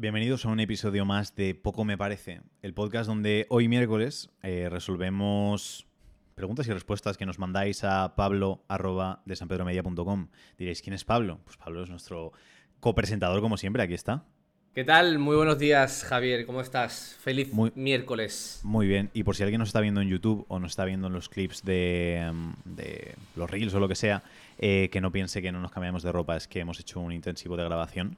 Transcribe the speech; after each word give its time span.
Bienvenidos 0.00 0.46
a 0.46 0.48
un 0.48 0.60
episodio 0.60 1.04
más 1.04 1.36
de 1.36 1.54
Poco 1.54 1.84
Me 1.84 1.98
Parece, 1.98 2.40
el 2.62 2.72
podcast 2.72 3.06
donde 3.06 3.44
hoy 3.50 3.68
miércoles 3.68 4.30
eh, 4.42 4.68
resolvemos 4.70 5.86
preguntas 6.34 6.66
y 6.66 6.72
respuestas 6.72 7.18
que 7.18 7.26
nos 7.26 7.38
mandáis 7.38 7.84
a 7.84 8.14
pablo 8.16 8.64
arroba 8.66 9.20
de 9.26 9.36
sanpedromedia.com. 9.36 10.28
Diréis, 10.56 10.80
¿quién 10.80 10.94
es 10.94 11.04
Pablo? 11.04 11.40
Pues 11.44 11.58
Pablo 11.58 11.82
es 11.82 11.90
nuestro 11.90 12.32
copresentador, 12.80 13.42
como 13.42 13.58
siempre, 13.58 13.82
aquí 13.82 13.92
está. 13.92 14.24
¿Qué 14.72 14.84
tal? 14.84 15.18
Muy 15.18 15.36
buenos 15.36 15.58
días, 15.58 16.02
Javier. 16.02 16.46
¿Cómo 16.46 16.62
estás? 16.62 17.18
Feliz 17.20 17.50
miércoles. 17.74 18.60
Muy 18.62 18.86
bien. 18.86 19.10
Y 19.12 19.24
por 19.24 19.36
si 19.36 19.42
alguien 19.42 19.58
nos 19.58 19.68
está 19.68 19.82
viendo 19.82 20.00
en 20.00 20.08
YouTube 20.08 20.46
o 20.48 20.58
nos 20.58 20.72
está 20.72 20.86
viendo 20.86 21.08
en 21.08 21.12
los 21.12 21.28
clips 21.28 21.62
de, 21.62 22.32
de 22.64 23.16
los 23.36 23.50
reels 23.50 23.74
o 23.74 23.80
lo 23.80 23.88
que 23.88 23.96
sea, 23.96 24.22
eh, 24.56 24.88
que 24.90 25.02
no 25.02 25.12
piense 25.12 25.42
que 25.42 25.52
no 25.52 25.60
nos 25.60 25.72
cambiamos 25.72 26.02
de 26.02 26.10
ropa, 26.10 26.38
es 26.38 26.48
que 26.48 26.60
hemos 26.60 26.80
hecho 26.80 27.00
un 27.00 27.12
intensivo 27.12 27.58
de 27.58 27.64
grabación 27.64 28.16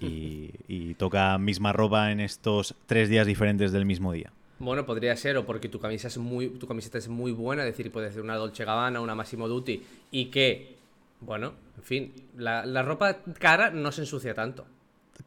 y, 0.00 0.50
y 0.68 0.94
toca 0.94 1.38
misma 1.38 1.72
ropa 1.72 2.10
en 2.10 2.20
estos 2.20 2.74
tres 2.86 3.08
días 3.08 3.26
diferentes 3.26 3.72
del 3.72 3.84
mismo 3.84 4.12
día. 4.12 4.32
Bueno, 4.58 4.84
podría 4.84 5.16
ser, 5.16 5.36
o 5.36 5.46
porque 5.46 5.68
tu 5.68 5.78
camisa 5.78 6.08
es 6.08 6.18
muy, 6.18 6.48
tu 6.48 6.66
camiseta 6.66 6.98
es 6.98 7.08
muy 7.08 7.30
buena, 7.32 7.62
es 7.64 7.76
decir, 7.76 7.92
puede 7.92 8.10
ser 8.10 8.22
una 8.22 8.34
Dolce 8.36 8.64
Gabbana, 8.64 9.00
una 9.00 9.14
Massimo 9.14 9.46
Dutti, 9.46 9.82
y 10.10 10.26
que, 10.26 10.76
bueno, 11.20 11.52
en 11.76 11.82
fin, 11.84 12.12
la, 12.36 12.66
la 12.66 12.82
ropa 12.82 13.18
cara 13.38 13.70
no 13.70 13.92
se 13.92 14.00
ensucia 14.00 14.34
tanto. 14.34 14.66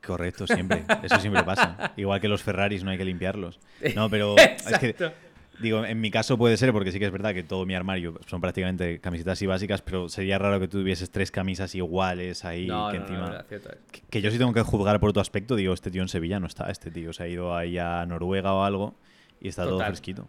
Correcto, 0.06 0.48
siempre. 0.48 0.84
Eso 1.04 1.20
siempre 1.20 1.44
pasa. 1.44 1.94
Igual 1.98 2.20
que 2.20 2.28
los 2.28 2.42
Ferraris 2.44 2.84
no 2.84 2.92
hay 2.92 2.98
que 2.98 3.06
limpiarlos. 3.06 3.60
No, 3.96 4.10
pero 4.10 4.36
es 4.38 4.80
que 4.80 4.96
digo, 5.62 5.86
en 5.86 6.02
mi 6.02 6.12
caso 6.12 6.38
puede 6.38 6.58
ser 6.58 6.72
porque 6.72 6.92
sí 6.92 7.00
que 7.00 7.06
es 7.06 7.12
verdad 7.12 7.34
que 7.34 7.44
todo 7.44 7.66
mi 7.66 7.76
armario 7.76 8.20
son 8.28 8.42
prácticamente 8.42 9.00
camisetas 9.00 9.42
y 9.42 9.46
básicas, 9.46 9.82
pero 9.82 10.10
sería 10.10 10.38
raro 10.38 10.60
que 10.60 10.68
tú 10.68 10.80
tuvieses 10.80 11.10
tres 11.10 11.32
camisas 11.32 11.76
iguales 11.76 12.44
ahí 12.46 12.68
que 12.68 12.98
encima 12.98 13.46
que, 14.10 14.22
yo 14.22 14.32
sí 14.32 14.38
tengo 14.38 14.54
que 14.54 14.62
juzgar 14.62 15.00
por 15.00 15.14
tu 15.14 15.20
aspecto, 15.20 15.56
digo, 15.56 15.74
este 15.74 15.92
tío 15.92 16.02
en 16.02 16.08
Sevilla 16.08 16.40
no 16.40 16.48
está, 16.48 16.70
este 16.70 16.92
tío 16.92 17.14
se 17.14 17.24
ha 17.24 17.28
ido 17.28 17.56
ahí 17.56 17.78
a 17.78 18.06
Noruega 18.06 18.54
o 18.54 18.64
algo 18.64 18.96
y 19.40 19.48
está 19.48 19.64
todo 19.64 19.80
fresquito. 19.80 20.28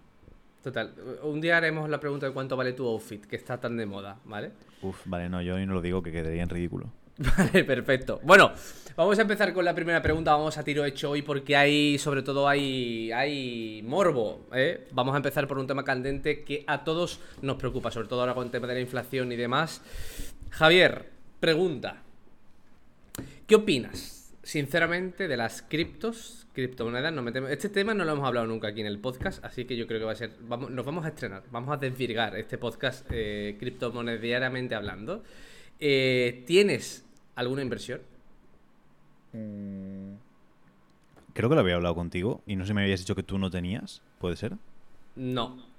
Total. 0.62 0.92
Un 1.24 1.40
día 1.40 1.56
haremos 1.56 1.90
la 1.90 1.98
pregunta 1.98 2.26
de 2.26 2.32
cuánto 2.32 2.56
vale 2.56 2.72
tu 2.72 2.86
outfit, 2.86 3.24
que 3.26 3.34
está 3.34 3.58
tan 3.58 3.76
de 3.76 3.84
moda, 3.84 4.18
¿vale? 4.24 4.52
Uf, 4.80 5.02
vale, 5.06 5.28
no, 5.28 5.42
yo 5.42 5.56
hoy 5.56 5.66
no 5.66 5.74
lo 5.74 5.82
digo 5.82 6.02
que 6.02 6.12
quedaría 6.12 6.42
en 6.42 6.48
ridículo. 6.48 6.92
Vale, 7.18 7.64
perfecto. 7.64 8.20
Bueno, 8.22 8.52
vamos 8.96 9.18
a 9.18 9.22
empezar 9.22 9.52
con 9.52 9.64
la 9.64 9.74
primera 9.74 10.00
pregunta. 10.00 10.32
Vamos 10.32 10.56
a 10.56 10.64
tiro 10.64 10.84
hecho 10.84 11.10
hoy 11.10 11.22
porque 11.22 11.56
hay, 11.56 11.98
sobre 11.98 12.22
todo, 12.22 12.48
hay, 12.48 13.12
hay 13.12 13.82
morbo. 13.84 14.46
¿eh? 14.52 14.88
Vamos 14.92 15.14
a 15.14 15.18
empezar 15.18 15.46
por 15.46 15.58
un 15.58 15.66
tema 15.66 15.84
candente 15.84 16.42
que 16.42 16.64
a 16.66 16.84
todos 16.84 17.20
nos 17.42 17.56
preocupa, 17.56 17.90
sobre 17.90 18.08
todo 18.08 18.20
ahora 18.20 18.34
con 18.34 18.44
el 18.44 18.50
tema 18.50 18.66
de 18.66 18.74
la 18.74 18.80
inflación 18.80 19.30
y 19.30 19.36
demás. 19.36 19.82
Javier, 20.50 21.10
pregunta. 21.38 22.02
¿Qué 23.46 23.56
opinas, 23.56 24.32
sinceramente, 24.42 25.28
de 25.28 25.36
las 25.36 25.60
criptos, 25.60 26.46
criptomonedas? 26.54 27.12
Este 27.50 27.68
tema 27.68 27.92
no 27.92 28.04
lo 28.06 28.12
hemos 28.12 28.26
hablado 28.26 28.46
nunca 28.46 28.68
aquí 28.68 28.80
en 28.80 28.86
el 28.86 28.98
podcast, 28.98 29.44
así 29.44 29.66
que 29.66 29.76
yo 29.76 29.86
creo 29.86 30.00
que 30.00 30.06
va 30.06 30.12
a 30.12 30.16
ser. 30.16 30.30
Vamos, 30.40 30.70
nos 30.70 30.86
vamos 30.86 31.04
a 31.04 31.08
estrenar, 31.08 31.42
vamos 31.50 31.74
a 31.74 31.76
desvirgar 31.76 32.36
este 32.36 32.56
podcast 32.56 33.06
eh, 33.10 33.58
hablando. 34.74 35.22
Eh, 35.84 36.44
¿Tienes 36.46 37.04
alguna 37.34 37.60
inversión? 37.60 38.00
Mm. 39.32 40.14
Creo 41.32 41.48
que 41.48 41.54
lo 41.56 41.60
había 41.60 41.74
hablado 41.74 41.96
contigo 41.96 42.40
y 42.46 42.54
no 42.54 42.62
sé 42.62 42.68
si 42.68 42.74
me 42.74 42.82
habías 42.82 43.00
dicho 43.00 43.16
que 43.16 43.24
tú 43.24 43.36
no 43.36 43.50
tenías. 43.50 44.00
¿Puede 44.20 44.36
ser? 44.36 44.58
No. 45.16 45.71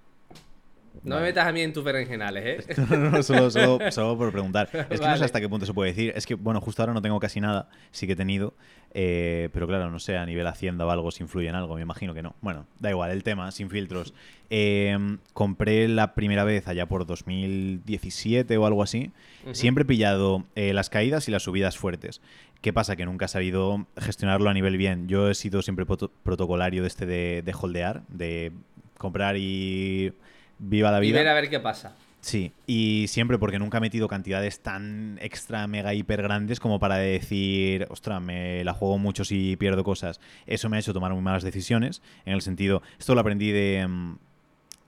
No 1.04 1.16
me 1.18 1.24
metas 1.24 1.48
a 1.48 1.52
mí 1.52 1.62
en 1.62 1.74
tus 1.74 1.84
berenjenales, 1.84 2.68
¿eh? 2.68 2.76
no, 2.90 2.98
no, 2.98 3.24
solo, 3.24 3.50
solo, 3.92 4.18
por 4.18 4.32
preguntar. 4.32 4.70
Es 4.90 5.00
que 5.00 5.08
no 5.08 5.18
sé 5.18 5.26
hasta 5.26 5.42
qué 5.42 5.50
punto 5.50 5.66
se 5.66 5.74
puede 5.74 5.92
decir. 5.92 6.14
Es 6.16 6.26
que, 6.26 6.36
bueno, 6.36 6.62
justo 6.62 6.82
ahora 6.82 6.94
no 6.94 7.02
tengo 7.02 7.20
casi 7.20 7.42
nada. 7.42 7.70
Sí 7.92 8.06
que 8.08 8.14
he 8.14 8.16
tenido. 8.16 8.54
Eh, 8.94 9.50
pero 9.54 9.68
claro, 9.68 9.90
no 9.90 10.00
sé, 10.00 10.18
a 10.18 10.26
nivel 10.26 10.46
Hacienda 10.46 10.86
o 10.86 10.92
algo, 10.92 11.12
si 11.12 11.24
influye 11.24 11.50
en 11.50 11.56
algo. 11.56 11.76
Me 11.76 11.82
imagino 11.82 12.14
que 12.14 12.22
no. 12.22 12.36
Bueno, 12.42 12.68
da 12.80 12.90
igual, 12.92 13.12
el 13.12 13.24
tema, 13.24 13.52
sin 13.52 13.70
filtros. 13.70 14.14
Eh, 14.50 15.18
compré 15.34 15.88
la 15.88 16.14
primera 16.14 16.44
vez 16.44 16.68
allá 16.68 16.86
por 16.86 17.06
2017 17.06 18.56
o 18.58 18.66
algo 18.66 18.84
así. 18.84 19.12
Siempre 19.52 19.82
he 19.82 19.86
pillado 19.86 20.46
eh, 20.56 20.74
las 20.74 20.90
caídas 20.90 21.28
y 21.28 21.32
las 21.32 21.44
subidas 21.44 21.78
fuertes. 21.78 22.22
¿Qué 22.62 22.72
pasa? 22.72 22.96
Que 22.96 23.06
nunca 23.06 23.26
he 23.26 23.30
sabido 23.30 23.88
gestionarlo 23.98 24.50
a 24.50 24.54
nivel 24.54 24.78
bien. 24.78 25.10
Yo 25.10 25.30
he 25.30 25.36
sido 25.36 25.62
siempre 25.64 25.86
protocolario 25.86 26.84
de 26.84 26.88
este 26.88 27.06
de, 27.06 27.42
de 27.44 27.54
holdear, 27.60 28.04
de 28.08 28.54
comprar 28.98 29.36
y 29.38 30.14
viva 30.64 30.92
la 30.92 31.00
vida. 31.00 31.10
Y 31.10 31.24
ver 31.24 31.28
a 31.28 31.34
ver 31.34 31.50
qué 31.50 31.60
pasa. 31.60 31.94
Sí, 32.22 32.54
y 32.66 33.08
siempre 33.10 33.38
porque 33.38 33.60
nunca 33.60 33.80
he 33.80 33.82
metido 33.82 34.08
cantidades 34.08 34.62
tan 34.62 35.20
extra, 35.22 35.68
mega, 35.68 35.94
hiper 35.94 36.22
grandes 36.22 36.62
como 36.62 36.80
para 36.80 36.96
decir, 36.96 37.86
ostras, 37.90 38.22
me 38.22 38.64
la 38.64 38.74
juego 38.74 38.98
mucho 38.98 39.26
si 39.26 39.58
pierdo 39.58 39.84
cosas. 39.84 40.22
Eso 40.48 40.70
me 40.70 40.78
ha 40.78 40.80
hecho 40.80 40.94
tomar 40.94 41.12
muy 41.12 41.22
malas 41.22 41.44
decisiones, 41.44 42.02
en 42.26 42.34
el 42.34 42.42
sentido, 42.42 42.82
esto 42.98 43.14
lo 43.14 43.20
aprendí 43.20 43.52
de... 43.52 44.16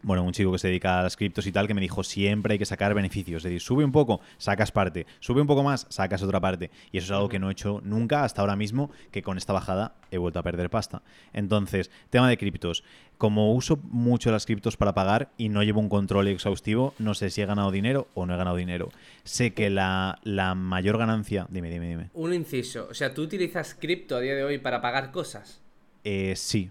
Bueno, 0.06 0.24
un 0.24 0.34
chico 0.34 0.52
que 0.52 0.60
se 0.60 0.68
dedica 0.68 1.00
a 1.00 1.02
las 1.02 1.18
criptos 1.18 1.48
y 1.48 1.52
tal, 1.52 1.66
que 1.66 1.74
me 1.74 1.82
dijo 1.82 2.04
siempre 2.04 2.54
hay 2.54 2.60
que 2.60 2.68
sacar 2.68 2.94
beneficios. 2.94 3.40
Es 3.40 3.44
decir, 3.46 3.60
sube 3.60 3.84
un 3.84 3.92
poco, 3.92 4.22
sacas 4.38 4.72
parte. 4.72 5.08
Sube 5.20 5.42
un 5.42 5.48
poco 5.48 5.64
más, 5.64 5.88
sacas 5.90 6.22
otra 6.22 6.40
parte. 6.40 6.70
Y 6.92 7.00
eso 7.00 7.06
es 7.06 7.12
algo 7.12 7.28
que 7.28 7.40
no 7.40 7.50
he 7.50 7.54
hecho 7.54 7.82
nunca 7.84 8.24
hasta 8.24 8.42
ahora 8.42 8.56
mismo, 8.56 8.92
que 9.10 9.24
con 9.24 9.40
esta 9.40 9.52
bajada 9.52 9.96
he 10.12 10.20
vuelto 10.20 10.38
a 10.38 10.44
perder 10.44 10.70
pasta. 10.70 11.02
Entonces, 11.34 11.90
tema 12.12 12.30
de 12.30 12.38
criptos. 12.38 12.84
Como 13.18 13.56
uso 13.56 13.80
mucho 13.82 14.30
las 14.30 14.46
criptos 14.46 14.78
para 14.78 14.94
pagar 14.94 15.32
y 15.38 15.50
no 15.50 15.64
llevo 15.64 15.80
un 15.80 15.90
control 15.90 16.28
exhaustivo, 16.28 16.94
no 17.00 17.16
sé 17.16 17.32
si 17.32 17.42
he 17.42 17.48
ganado 17.48 17.72
dinero 17.72 18.08
o 18.14 18.28
no 18.28 18.36
he 18.36 18.38
ganado 18.38 18.58
dinero. 18.58 18.90
Sé 19.24 19.56
que 19.56 19.72
la, 19.72 20.20
la 20.22 20.54
mayor 20.54 21.00
ganancia... 21.00 21.48
Dime, 21.50 21.72
dime, 21.72 21.88
dime. 21.88 22.10
Un 22.14 22.32
inciso. 22.32 22.90
O 22.92 22.94
sea, 22.94 23.12
¿tú 23.12 23.24
utilizas 23.24 23.74
cripto 23.74 24.18
a 24.18 24.20
día 24.20 24.36
de 24.36 24.44
hoy 24.44 24.60
para 24.60 24.82
pagar 24.82 25.10
cosas? 25.12 25.64
Eh, 26.04 26.36
sí, 26.36 26.70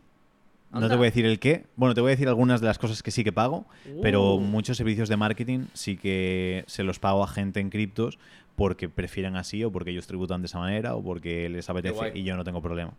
no 0.75 0.89
te 0.89 0.97
voy 0.97 1.07
a 1.07 1.11
decir 1.11 1.27
el 1.27 1.39
qué. 1.39 1.67
Bueno, 1.77 1.95
te 1.95 2.01
voy 2.01 2.11
a 2.11 2.13
decir 2.13 2.29
algunas 2.29 2.61
de 2.61 2.67
las 2.67 2.79
cosas 2.79 3.03
que 3.03 3.11
sí 3.11 3.25
que 3.25 3.33
pago, 3.33 3.67
pero 4.03 4.35
uh. 4.35 4.41
muchos 4.41 4.77
servicios 4.77 5.09
de 5.09 5.17
marketing 5.17 5.67
sí 5.73 5.97
que 5.97 6.65
se 6.67 6.83
los 6.83 6.99
pago 6.99 7.23
a 7.23 7.29
gente 7.29 7.61
en 7.61 7.71
criptos 7.71 8.19
porque 8.57 8.89
prefieren 8.89 9.37
así 9.37 9.65
o 9.65 9.73
porque 9.73 9.91
ellos 9.91 10.07
tributan 10.07 10.43
de 10.43 10.47
esa 10.47 10.59
manera 10.59 10.95
o 10.95 11.03
porque 11.03 11.49
les 11.49 11.69
apetece 11.69 12.13
y 12.15 12.25
yo 12.25 12.37
no 12.37 12.45
tengo 12.45 12.63
problema. 12.63 12.93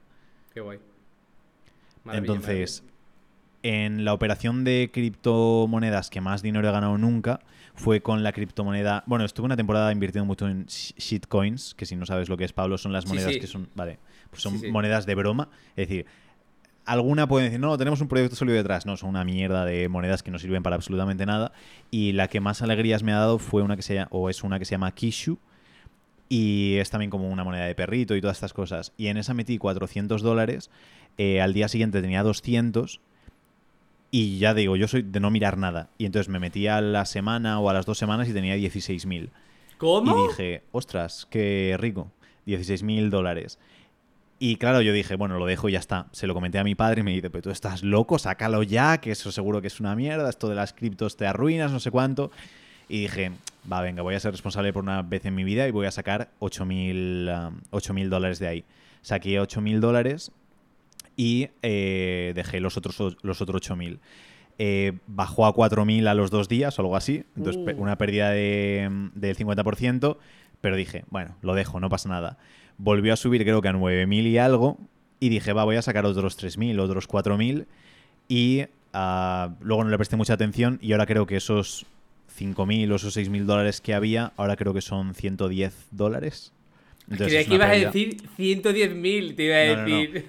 Qué 0.53 0.62
guay. 0.62 0.80
Entonces, 2.12 2.84
en 3.63 4.06
la 4.06 4.13
operación 4.13 4.63
de 4.63 4.92
criptomonedas 4.94 6.09
que 6.09 6.22
más 6.22 6.42
dinero 6.42 6.69
he 6.69 6.72
ganado 6.72 6.97
nunca 6.97 7.40
fue 7.74 8.02
con 8.02 8.24
la 8.24 8.31
criptomoneda. 8.31 9.03
Bueno, 9.07 9.25
estuve 9.25 9.46
una 9.46 9.57
temporada 9.57 9.92
invirtiendo 9.92 10.25
mucho 10.25 10.47
en 10.47 10.66
shitcoins, 10.66 11.74
que 11.74 11.86
si 11.86 11.96
no 11.96 12.06
sabes 12.06 12.30
lo 12.30 12.38
que 12.38 12.46
es, 12.46 12.53
Pablo, 12.53 12.78
son 12.78 12.94
las 12.94 13.07
monedas 13.07 13.36
que 13.38 13.47
son. 13.47 13.69
Vale, 13.75 14.00
pues 14.30 14.44
son 14.44 14.62
monedas 14.72 15.06
de 15.06 15.16
broma. 15.16 15.50
Es 15.75 15.88
decir, 15.88 16.06
alguna 16.85 17.28
puede 17.28 17.46
decir, 17.46 17.59
no, 17.59 17.78
tenemos 17.78 18.01
un 18.01 18.07
proyecto 18.07 18.35
sólido 18.35 18.57
detrás. 18.57 18.85
No, 18.85 18.97
son 18.97 19.09
una 19.09 19.23
mierda 19.23 19.66
de 19.66 19.90
monedas 19.90 20.23
que 20.23 20.31
no 20.31 20.40
sirven 20.40 20.63
para 20.63 20.75
absolutamente 20.75 21.25
nada. 21.25 21.51
Y 21.91 22.13
la 22.13 22.28
que 22.28 22.40
más 22.40 22.62
alegrías 22.62 23.03
me 23.03 23.12
ha 23.12 23.18
dado 23.18 23.40
fue 23.40 23.62
una 23.62 23.75
que 23.75 23.81
se 23.81 23.96
llama, 23.96 24.07
o 24.12 24.29
es 24.29 24.44
una 24.44 24.59
que 24.59 24.66
se 24.66 24.72
llama 24.72 24.91
Kishu. 24.94 25.38
Y 26.29 26.78
es 26.78 26.90
también 26.90 27.12
como 27.12 27.29
una 27.29 27.44
moneda 27.44 27.66
de 27.66 27.75
perrito 27.75 28.16
y 28.16 28.22
todas 28.22 28.38
estas 28.38 28.53
cosas. 28.53 28.94
Y 28.97 29.07
en 29.07 29.18
esa 29.18 29.34
metí 29.34 29.57
400 29.57 30.22
dólares. 30.22 30.69
Eh, 31.18 31.41
al 31.41 31.53
día 31.53 31.68
siguiente 31.68 32.01
tenía 32.01 32.24
200. 32.24 33.01
Y 34.12 34.38
ya 34.38 34.53
digo, 34.53 34.75
yo 34.75 34.88
soy 34.88 35.01
de 35.01 35.19
no 35.19 35.29
mirar 35.29 35.57
nada. 35.57 35.90
Y 35.97 36.06
entonces 36.06 36.29
me 36.29 36.40
metí 36.40 36.68
a 36.68 36.81
la 36.81 37.06
semana 37.06 37.59
o 37.59 37.69
a 37.69 37.74
las 37.74 37.85
dos 37.85 37.97
semanas 37.97 38.29
y 38.29 38.34
tenía 38.34 38.56
16.000. 38.56 39.29
¿Cómo? 39.78 40.25
Y 40.25 40.28
dije, 40.29 40.63
ostras, 40.72 41.28
qué 41.29 41.75
rico. 41.79 42.12
16.000 42.47 43.09
dólares. 43.09 43.59
Y 44.38 44.57
claro, 44.57 44.81
yo 44.81 44.91
dije, 44.91 45.16
bueno, 45.16 45.40
lo 45.40 45.46
dejo 45.46 45.69
y 45.69 45.73
ya 45.73 45.79
está. 45.79 46.07
Se 46.12 46.28
lo 46.28 46.34
comenté 46.34 46.59
a 46.59 46.63
mi 46.63 46.75
padre 46.75 47.01
y 47.01 47.03
me 47.03 47.12
dice, 47.12 47.29
pero 47.29 47.44
tú 47.44 47.50
estás 47.51 47.84
loco, 47.84 48.19
sácalo 48.19 48.63
ya, 48.63 49.00
que 49.00 49.12
eso 49.12 49.31
seguro 49.31 49.62
que 49.62 49.68
es 49.68 49.79
una 49.79 49.96
mierda, 49.96 50.29
esto 50.29 50.50
de 50.50 50.56
las 50.56 50.73
criptos 50.73 51.16
te 51.16 51.25
arruinas, 51.25 51.72
no 51.72 51.79
sé 51.79 51.90
cuánto. 51.90 52.31
Y 52.90 53.01
dije, 53.03 53.31
va, 53.72 53.81
venga, 53.81 54.01
voy 54.01 54.16
a 54.16 54.19
ser 54.19 54.31
responsable 54.31 54.74
por 54.74 54.84
una 54.84 55.01
vez 55.01 55.25
en 55.25 55.35
mi 55.35 55.44
vida 55.45 55.68
y 55.68 55.72
voy 55.72 55.88
a 55.88 55.91
sacar 55.91 56.31
8.000 56.41 57.94
mil 57.94 58.09
dólares 58.09 58.39
de 58.39 58.48
ahí. 58.48 58.65
Saqué 59.01 59.39
8.000 59.39 59.80
dólares 59.80 60.31
y 61.15 61.50
eh, 61.62 62.33
dejé 62.36 62.59
los 62.59 62.75
otros, 62.75 63.18
los 63.21 63.42
otros 63.42 63.62
8.000. 63.62 64.00
Eh, 64.57 65.00
bajó 65.07 65.45
a 65.45 65.54
4.000 65.54 66.07
a 66.07 66.13
los 66.13 66.30
dos 66.30 66.50
días 66.50 66.77
o 66.77 66.81
algo 66.81 66.95
así, 66.98 67.24
entonces 67.38 67.62
uh. 67.62 67.81
una 67.81 67.98
pérdida 67.98 68.31
de, 68.31 68.89
del 69.13 69.36
50%, 69.36 70.18
pero 70.62 70.75
dije, 70.75 71.06
bueno, 71.09 71.36
lo 71.42 71.56
dejo, 71.56 71.80
no 71.80 71.89
pasa 71.89 72.09
nada 72.09 72.38
volvió 72.77 73.13
a 73.13 73.16
subir 73.16 73.44
creo 73.44 73.62
que 73.62 73.69
a 73.69 73.74
9.000 73.74 74.27
y 74.27 74.38
algo, 74.38 74.77
y 75.19 75.30
dije, 75.30 75.54
va, 75.54 75.63
voy 75.63 75.77
a 75.77 75.81
sacar 75.81 76.06
otros 76.06 76.38
3.000, 76.38 76.80
otros 76.80 77.07
4.000, 77.07 77.66
y 78.27 78.63
uh, 78.94 79.54
luego 79.62 79.83
no 79.83 79.89
le 79.89 79.98
presté 79.98 80.16
mucha 80.16 80.33
atención, 80.33 80.80
y 80.81 80.92
ahora 80.92 81.06
creo 81.06 81.25
que 81.25 81.38
esos 81.38 81.86
5.000 82.38 82.92
o 82.92 82.95
esos 82.95 83.16
6.000 83.18 83.45
dólares 83.45 83.81
que 83.81 83.94
había, 83.94 84.33
ahora 84.38 84.56
creo 84.56 84.74
que 84.74 84.81
son 84.81 85.16
110 85.16 85.88
dólares. 85.92 86.51
Entonces, 87.10 87.48
que 87.48 87.54
ibas 87.54 87.69
a 87.69 87.74
decir 87.74 88.18
110.000, 88.38 89.36
te 89.36 89.44
iba 89.44 89.56
a 89.56 89.83
decir. 89.83 90.25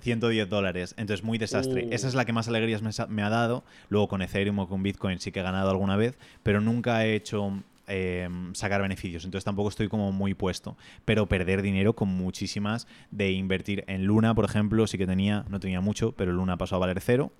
110 0.00 0.48
dólares. 0.48 0.94
Entonces, 0.96 1.24
muy 1.24 1.38
desastre. 1.38 1.84
Uh. 1.86 1.92
Esa 1.92 2.08
es 2.08 2.14
la 2.14 2.24
que 2.24 2.32
más 2.32 2.48
alegrías 2.48 2.82
me, 2.82 2.90
me, 3.08 3.22
ha 3.22 3.28
dado. 3.28 3.62
Luego 3.88 4.08
con 4.08 4.20
Ethereum 4.20 4.58
o 4.58 4.68
con 4.68 4.82
Bitcoin 4.82 5.20
sí 5.20 5.30
que 5.30 5.40
he 5.40 5.42
ganado 5.44 5.70
alguna 5.70 5.96
vez, 5.96 6.18
pero 6.42 6.60
nunca 6.60 7.06
he 7.06 7.14
hecho 7.14 7.62
eh, 7.86 8.28
sacar 8.52 8.82
beneficios. 8.82 9.24
Entonces 9.24 9.44
tampoco 9.44 9.68
estoy 9.68 9.88
como 9.88 10.12
muy 10.12 10.34
puesto. 10.34 10.76
Pero 11.04 11.26
perder 11.26 11.62
dinero 11.62 11.94
con 11.94 12.08
muchísimas 12.08 12.86
de 13.10 13.32
invertir 13.32 13.84
en 13.86 14.04
Luna, 14.04 14.34
por 14.34 14.44
ejemplo, 14.44 14.86
sí 14.86 14.98
que 14.98 15.06
tenía, 15.06 15.44
no 15.48 15.60
tenía 15.60 15.80
mucho, 15.80 16.12
pero 16.12 16.32
Luna 16.32 16.56
pasó 16.56 16.76
a 16.76 16.78
valer 16.78 17.00
cero. 17.00 17.32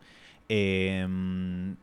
Eh, 0.49 1.07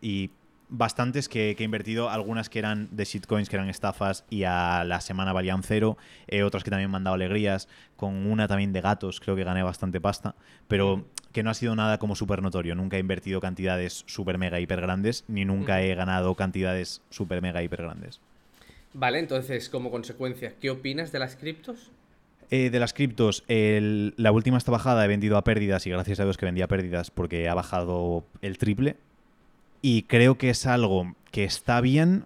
y 0.01 0.31
bastantes 0.75 1.29
que, 1.29 1.55
he 1.57 1.63
invertido, 1.63 2.09
algunas 2.09 2.49
que 2.49 2.57
eran 2.57 2.89
de 2.91 3.05
shitcoins, 3.05 3.47
que 3.47 3.55
eran 3.55 3.69
estafas 3.69 4.25
y 4.31 4.43
a 4.43 4.83
la 4.83 5.01
semana 5.01 5.31
valían 5.31 5.61
cero, 5.61 5.97
eh, 6.27 6.41
otras 6.41 6.63
que 6.63 6.71
también 6.71 6.89
me 6.89 6.97
han 6.97 7.03
dado 7.03 7.13
alegrías, 7.13 7.69
con 7.95 8.25
una 8.25 8.47
también 8.47 8.73
de 8.73 8.81
gatos, 8.81 9.19
creo 9.19 9.35
que 9.35 9.43
gané 9.43 9.61
bastante 9.61 10.01
pasta, 10.01 10.35
pero 10.67 11.05
que 11.31 11.43
no 11.43 11.51
ha 11.51 11.53
sido 11.53 11.75
nada 11.75 11.99
como 11.99 12.15
súper 12.15 12.41
notorio, 12.41 12.73
nunca 12.73 12.97
he 12.97 12.99
invertido 12.99 13.39
cantidades 13.39 14.03
súper 14.07 14.39
mega 14.39 14.59
hiper 14.59 14.81
grandes, 14.81 15.25
ni 15.27 15.45
nunca 15.45 15.81
he 15.83 15.93
ganado 15.93 16.33
cantidades 16.33 17.03
súper 17.11 17.43
mega 17.43 17.61
hiper 17.61 17.83
grandes. 17.83 18.19
Vale, 18.93 19.19
entonces, 19.19 19.69
como 19.69 19.91
consecuencia, 19.91 20.53
¿qué 20.59 20.69
opinas 20.69 21.11
de 21.11 21.19
las 21.19 21.35
criptos? 21.35 21.91
Eh, 22.51 22.69
de 22.69 22.79
las 22.79 22.93
criptos, 22.93 23.43
la 23.47 24.31
última 24.31 24.57
esta 24.57 24.71
bajada 24.71 25.03
he 25.03 25.07
vendido 25.07 25.37
a 25.37 25.43
pérdidas 25.43 25.87
y 25.87 25.89
gracias 25.89 26.19
a 26.19 26.23
Dios 26.23 26.37
que 26.37 26.45
vendía 26.45 26.67
pérdidas 26.67 27.09
porque 27.09 27.49
ha 27.49 27.55
bajado 27.55 28.25
el 28.41 28.59
triple 28.59 28.97
y 29.81 30.03
creo 30.03 30.37
que 30.37 30.51
es 30.51 30.67
algo 30.67 31.15
que 31.31 31.45
está 31.45 31.81
bien, 31.81 32.25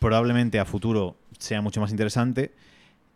probablemente 0.00 0.58
a 0.58 0.64
futuro 0.64 1.16
sea 1.38 1.60
mucho 1.60 1.80
más 1.80 1.90
interesante. 1.92 2.50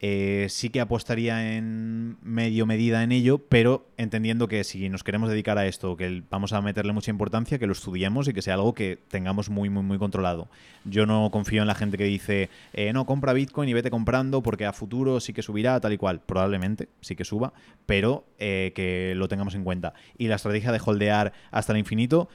Eh, 0.00 0.47
sí 0.49 0.71
que 0.71 0.81
apostaría 0.81 1.56
en 1.56 2.19
medio 2.23 2.67
medida 2.67 3.03
en 3.03 3.11
ello, 3.11 3.39
pero 3.39 3.85
entendiendo 3.97 4.47
que 4.47 4.62
si 4.62 4.89
nos 4.89 5.03
queremos 5.03 5.29
dedicar 5.29 5.59
a 5.59 5.67
esto, 5.67 5.97
que 5.97 6.23
vamos 6.31 6.53
a 6.53 6.61
meterle 6.62 6.93
mucha 6.93 7.11
importancia, 7.11 7.59
que 7.59 7.67
lo 7.67 7.73
estudiemos 7.73 8.29
y 8.29 8.33
que 8.33 8.41
sea 8.41 8.55
algo 8.55 8.75
que 8.75 8.99
tengamos 9.09 9.50
muy, 9.50 9.71
muy, 9.71 9.83
muy 9.83 9.99
controlado. 9.99 10.49
Yo 10.85 11.05
no 11.05 11.31
confío 11.33 11.62
en 11.62 11.69
la 11.69 11.75
gente 11.75 11.99
que 11.99 12.05
dice, 12.05 12.49
eh, 12.75 12.93
no, 12.93 13.06
compra 13.06 13.33
Bitcoin 13.33 13.69
y 13.69 13.73
vete 13.73 13.91
comprando 13.91 14.41
porque 14.41 14.67
a 14.67 14.73
futuro 14.73 15.19
sí 15.19 15.33
que 15.33 15.43
subirá, 15.43 15.81
tal 15.81 15.93
y 15.93 15.99
cual. 15.99 16.21
Probablemente 16.21 16.89
sí 17.00 17.17
que 17.17 17.25
suba, 17.25 17.53
pero 17.85 18.25
eh, 18.39 18.73
que 18.77 19.15
lo 19.17 19.27
tengamos 19.27 19.56
en 19.56 19.65
cuenta. 19.65 19.95
Y 20.17 20.29
la 20.29 20.37
estrategia 20.37 20.71
de 20.71 20.81
holdear 20.85 21.33
hasta 21.50 21.73
el 21.73 21.79
infinito, 21.81 22.29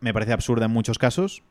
me 0.00 0.12
parece 0.12 0.34
absurda 0.34 0.66
en 0.66 0.72
muchos 0.72 0.98
casos, 0.98 1.42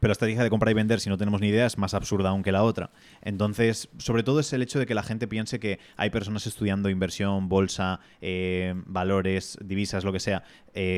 pero 0.00 0.08
la 0.08 0.12
estrategia 0.12 0.42
de 0.42 0.50
comprar 0.50 0.70
y 0.70 0.74
vender, 0.74 1.00
si 1.00 1.08
no 1.08 1.16
tenemos 1.16 1.40
ni 1.40 1.48
idea, 1.48 1.66
es 1.66 1.78
más 1.78 1.94
absurda 1.94 2.30
aún 2.30 2.42
que 2.42 2.52
la 2.52 2.62
otra. 2.62 2.90
Entonces, 3.22 3.88
sobre 3.98 4.22
todo 4.22 4.40
es 4.40 4.52
el 4.52 4.62
hecho 4.62 4.78
de 4.78 4.86
que 4.86 4.94
la 4.94 5.02
gente 5.02 5.28
piense 5.28 5.60
que 5.60 5.78
hay 5.96 6.10
personas 6.10 6.46
estudiando 6.46 6.90
inversión, 6.90 7.48
bolsa, 7.48 8.00
eh, 8.20 8.74
valores, 8.86 9.58
divisas, 9.62 10.04
lo 10.04 10.12
que 10.12 10.20
sea, 10.20 10.42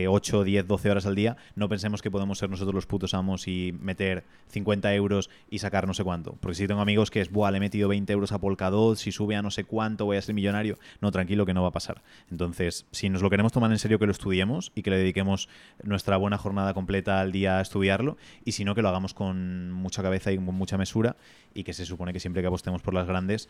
8, 0.08 0.44
10, 0.44 0.66
12 0.66 0.90
horas 0.90 1.06
al 1.06 1.14
día. 1.14 1.36
No 1.54 1.68
pensemos 1.68 2.02
que 2.02 2.10
podemos 2.10 2.38
ser 2.38 2.50
nosotros 2.50 2.74
los 2.74 2.86
putos 2.86 3.14
amos 3.14 3.48
y 3.48 3.72
meter 3.80 4.24
50 4.48 4.94
euros 4.94 5.30
y 5.48 5.58
sacar 5.58 5.86
no 5.86 5.94
sé 5.94 6.04
cuánto. 6.04 6.36
Porque 6.40 6.54
si 6.54 6.66
tengo 6.66 6.80
amigos 6.80 7.10
que 7.10 7.20
es, 7.20 7.30
buah, 7.30 7.50
le 7.50 7.58
he 7.58 7.60
metido 7.60 7.88
20 7.88 8.12
euros 8.12 8.32
a 8.32 8.38
Polkadot, 8.38 8.96
si 8.96 9.12
sube 9.12 9.36
a 9.36 9.42
no 9.42 9.50
sé 9.50 9.64
cuánto 9.64 10.04
voy 10.04 10.16
a 10.16 10.22
ser 10.22 10.34
millonario. 10.34 10.78
No, 11.00 11.10
tranquilo, 11.10 11.46
que 11.46 11.54
no 11.54 11.62
va 11.62 11.68
a 11.68 11.72
pasar. 11.72 12.02
Entonces, 12.30 12.86
si 12.90 13.08
nos 13.08 13.22
lo 13.22 13.30
queremos 13.30 13.52
tomar 13.52 13.70
en 13.70 13.78
serio, 13.78 13.98
que 13.98 14.06
lo 14.06 14.12
estudiemos 14.12 14.72
y 14.74 14.82
que 14.82 14.90
le 14.90 14.98
dediquemos 14.98 15.48
nuestra 15.82 16.16
buena 16.16 16.36
jornada 16.36 16.74
completa 16.74 17.20
al 17.20 17.32
día 17.32 17.58
a 17.58 17.60
estudiarlo. 17.62 18.16
Y 18.44 18.52
si 18.52 18.64
no, 18.64 18.74
lo 18.82 18.88
hagamos 18.88 19.14
con 19.14 19.70
mucha 19.72 20.02
cabeza 20.02 20.32
y 20.32 20.36
con 20.36 20.54
mucha 20.54 20.78
mesura 20.78 21.16
y 21.54 21.64
que 21.64 21.72
se 21.72 21.84
supone 21.84 22.12
que 22.12 22.20
siempre 22.20 22.42
que 22.42 22.48
apostemos 22.48 22.82
por 22.82 22.94
las 22.94 23.06
grandes 23.06 23.48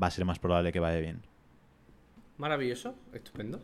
va 0.00 0.08
a 0.08 0.10
ser 0.10 0.24
más 0.24 0.38
probable 0.38 0.72
que 0.72 0.80
vaya 0.80 0.98
bien. 1.00 1.20
Maravilloso, 2.38 2.94
estupendo. 3.12 3.60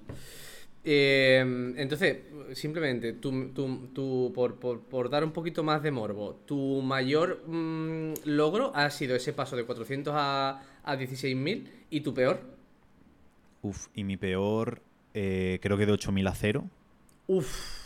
Eh, 0.84 1.74
entonces, 1.76 2.18
simplemente, 2.54 3.12
tú, 3.12 4.32
por, 4.34 5.10
dar 5.10 5.24
un 5.24 5.32
poquito 5.32 5.62
más 5.62 5.82
de 5.82 5.90
morbo, 5.90 6.40
tu 6.46 6.82
mayor 6.82 7.44
mm, 7.46 8.14
logro 8.24 8.72
ha 8.74 8.90
sido 8.90 9.14
ese 9.14 9.32
paso 9.32 9.54
de 9.56 9.64
400 9.64 10.12
a, 10.16 10.62
a 10.82 10.96
16.000 10.96 11.66
y 11.90 12.00
tu 12.00 12.14
peor. 12.14 12.40
Uf, 13.62 13.86
y 13.94 14.02
mi 14.02 14.16
peor 14.16 14.82
eh, 15.14 15.58
creo 15.62 15.76
que 15.76 15.86
de 15.86 15.92
8.000 15.92 16.28
a 16.28 16.34
0. 16.34 16.64
Uf. 17.28 17.82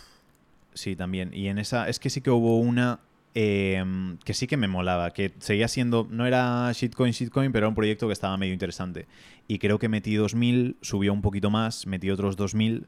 Sí, 0.75 0.97
también. 0.97 1.33
Y 1.33 1.49
en 1.49 1.59
esa, 1.59 1.89
es 1.89 1.99
que 1.99 2.11
sí 2.11 2.21
que 2.21 2.31
hubo 2.31 2.59
una 2.59 3.01
Em, 3.39 4.17
que 4.25 4.33
sí 4.33 4.47
que 4.47 4.57
me 4.57 4.67
molaba, 4.67 5.11
que 5.11 5.35
seguía 5.41 5.69
siendo, 5.69 6.09
no 6.11 6.25
era 6.25 6.73
shitcoin, 6.73 7.13
shitcoin, 7.13 7.53
pero 7.53 7.65
era 7.65 7.69
un 7.69 7.75
proyecto 7.75 8.07
que 8.07 8.15
estaba 8.15 8.35
medio 8.39 8.55
interesante. 8.55 9.05
Y 9.47 9.59
creo 9.59 9.79
que 9.79 9.91
metí 9.91 10.15
2000, 10.15 10.79
subió 10.81 11.13
un 11.13 11.21
poquito 11.21 11.51
más, 11.51 11.87
metí 11.87 12.11
otros 12.11 12.37
2000 12.37 12.87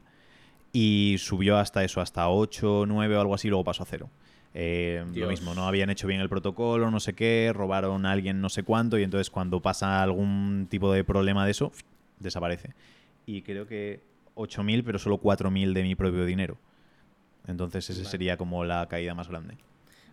y 0.73 1.17
subió 1.19 1.57
hasta 1.57 1.83
eso, 1.83 2.01
hasta 2.01 2.27
8, 2.27 2.85
9 2.87 3.15
o 3.15 3.21
algo 3.21 3.35
así, 3.35 3.47
luego 3.47 3.63
pasó 3.63 3.83
a 3.83 3.85
cero. 3.85 4.09
Em, 4.55 5.13
lo 5.13 5.27
mismo, 5.27 5.53
no 5.53 5.67
habían 5.67 5.91
hecho 5.91 6.07
bien 6.07 6.19
el 6.19 6.29
protocolo, 6.29 6.89
no 6.89 6.99
sé 6.99 7.13
qué, 7.13 7.51
robaron 7.53 8.07
a 8.07 8.11
alguien 8.11 8.41
no 8.41 8.49
sé 8.49 8.63
cuánto 8.63 8.97
y 8.97 9.03
entonces 9.03 9.29
cuando 9.29 9.61
pasa 9.61 10.01
algún 10.01 10.65
tipo 10.67 10.91
de 10.91 11.03
problema 11.03 11.45
de 11.45 11.51
eso, 11.51 11.71
desaparece. 12.17 12.73
Y 13.27 13.43
creo 13.43 13.67
que 13.67 14.01
8.000, 14.33 14.83
pero 14.83 14.97
solo 14.97 15.21
4.000 15.21 15.73
de 15.73 15.83
mi 15.83 15.93
propio 15.93 16.25
dinero. 16.25 16.57
Entonces 17.45 17.87
ese 17.91 18.03
sería 18.03 18.35
como 18.35 18.65
la 18.65 18.87
caída 18.87 19.13
más 19.13 19.27
grande. 19.27 19.55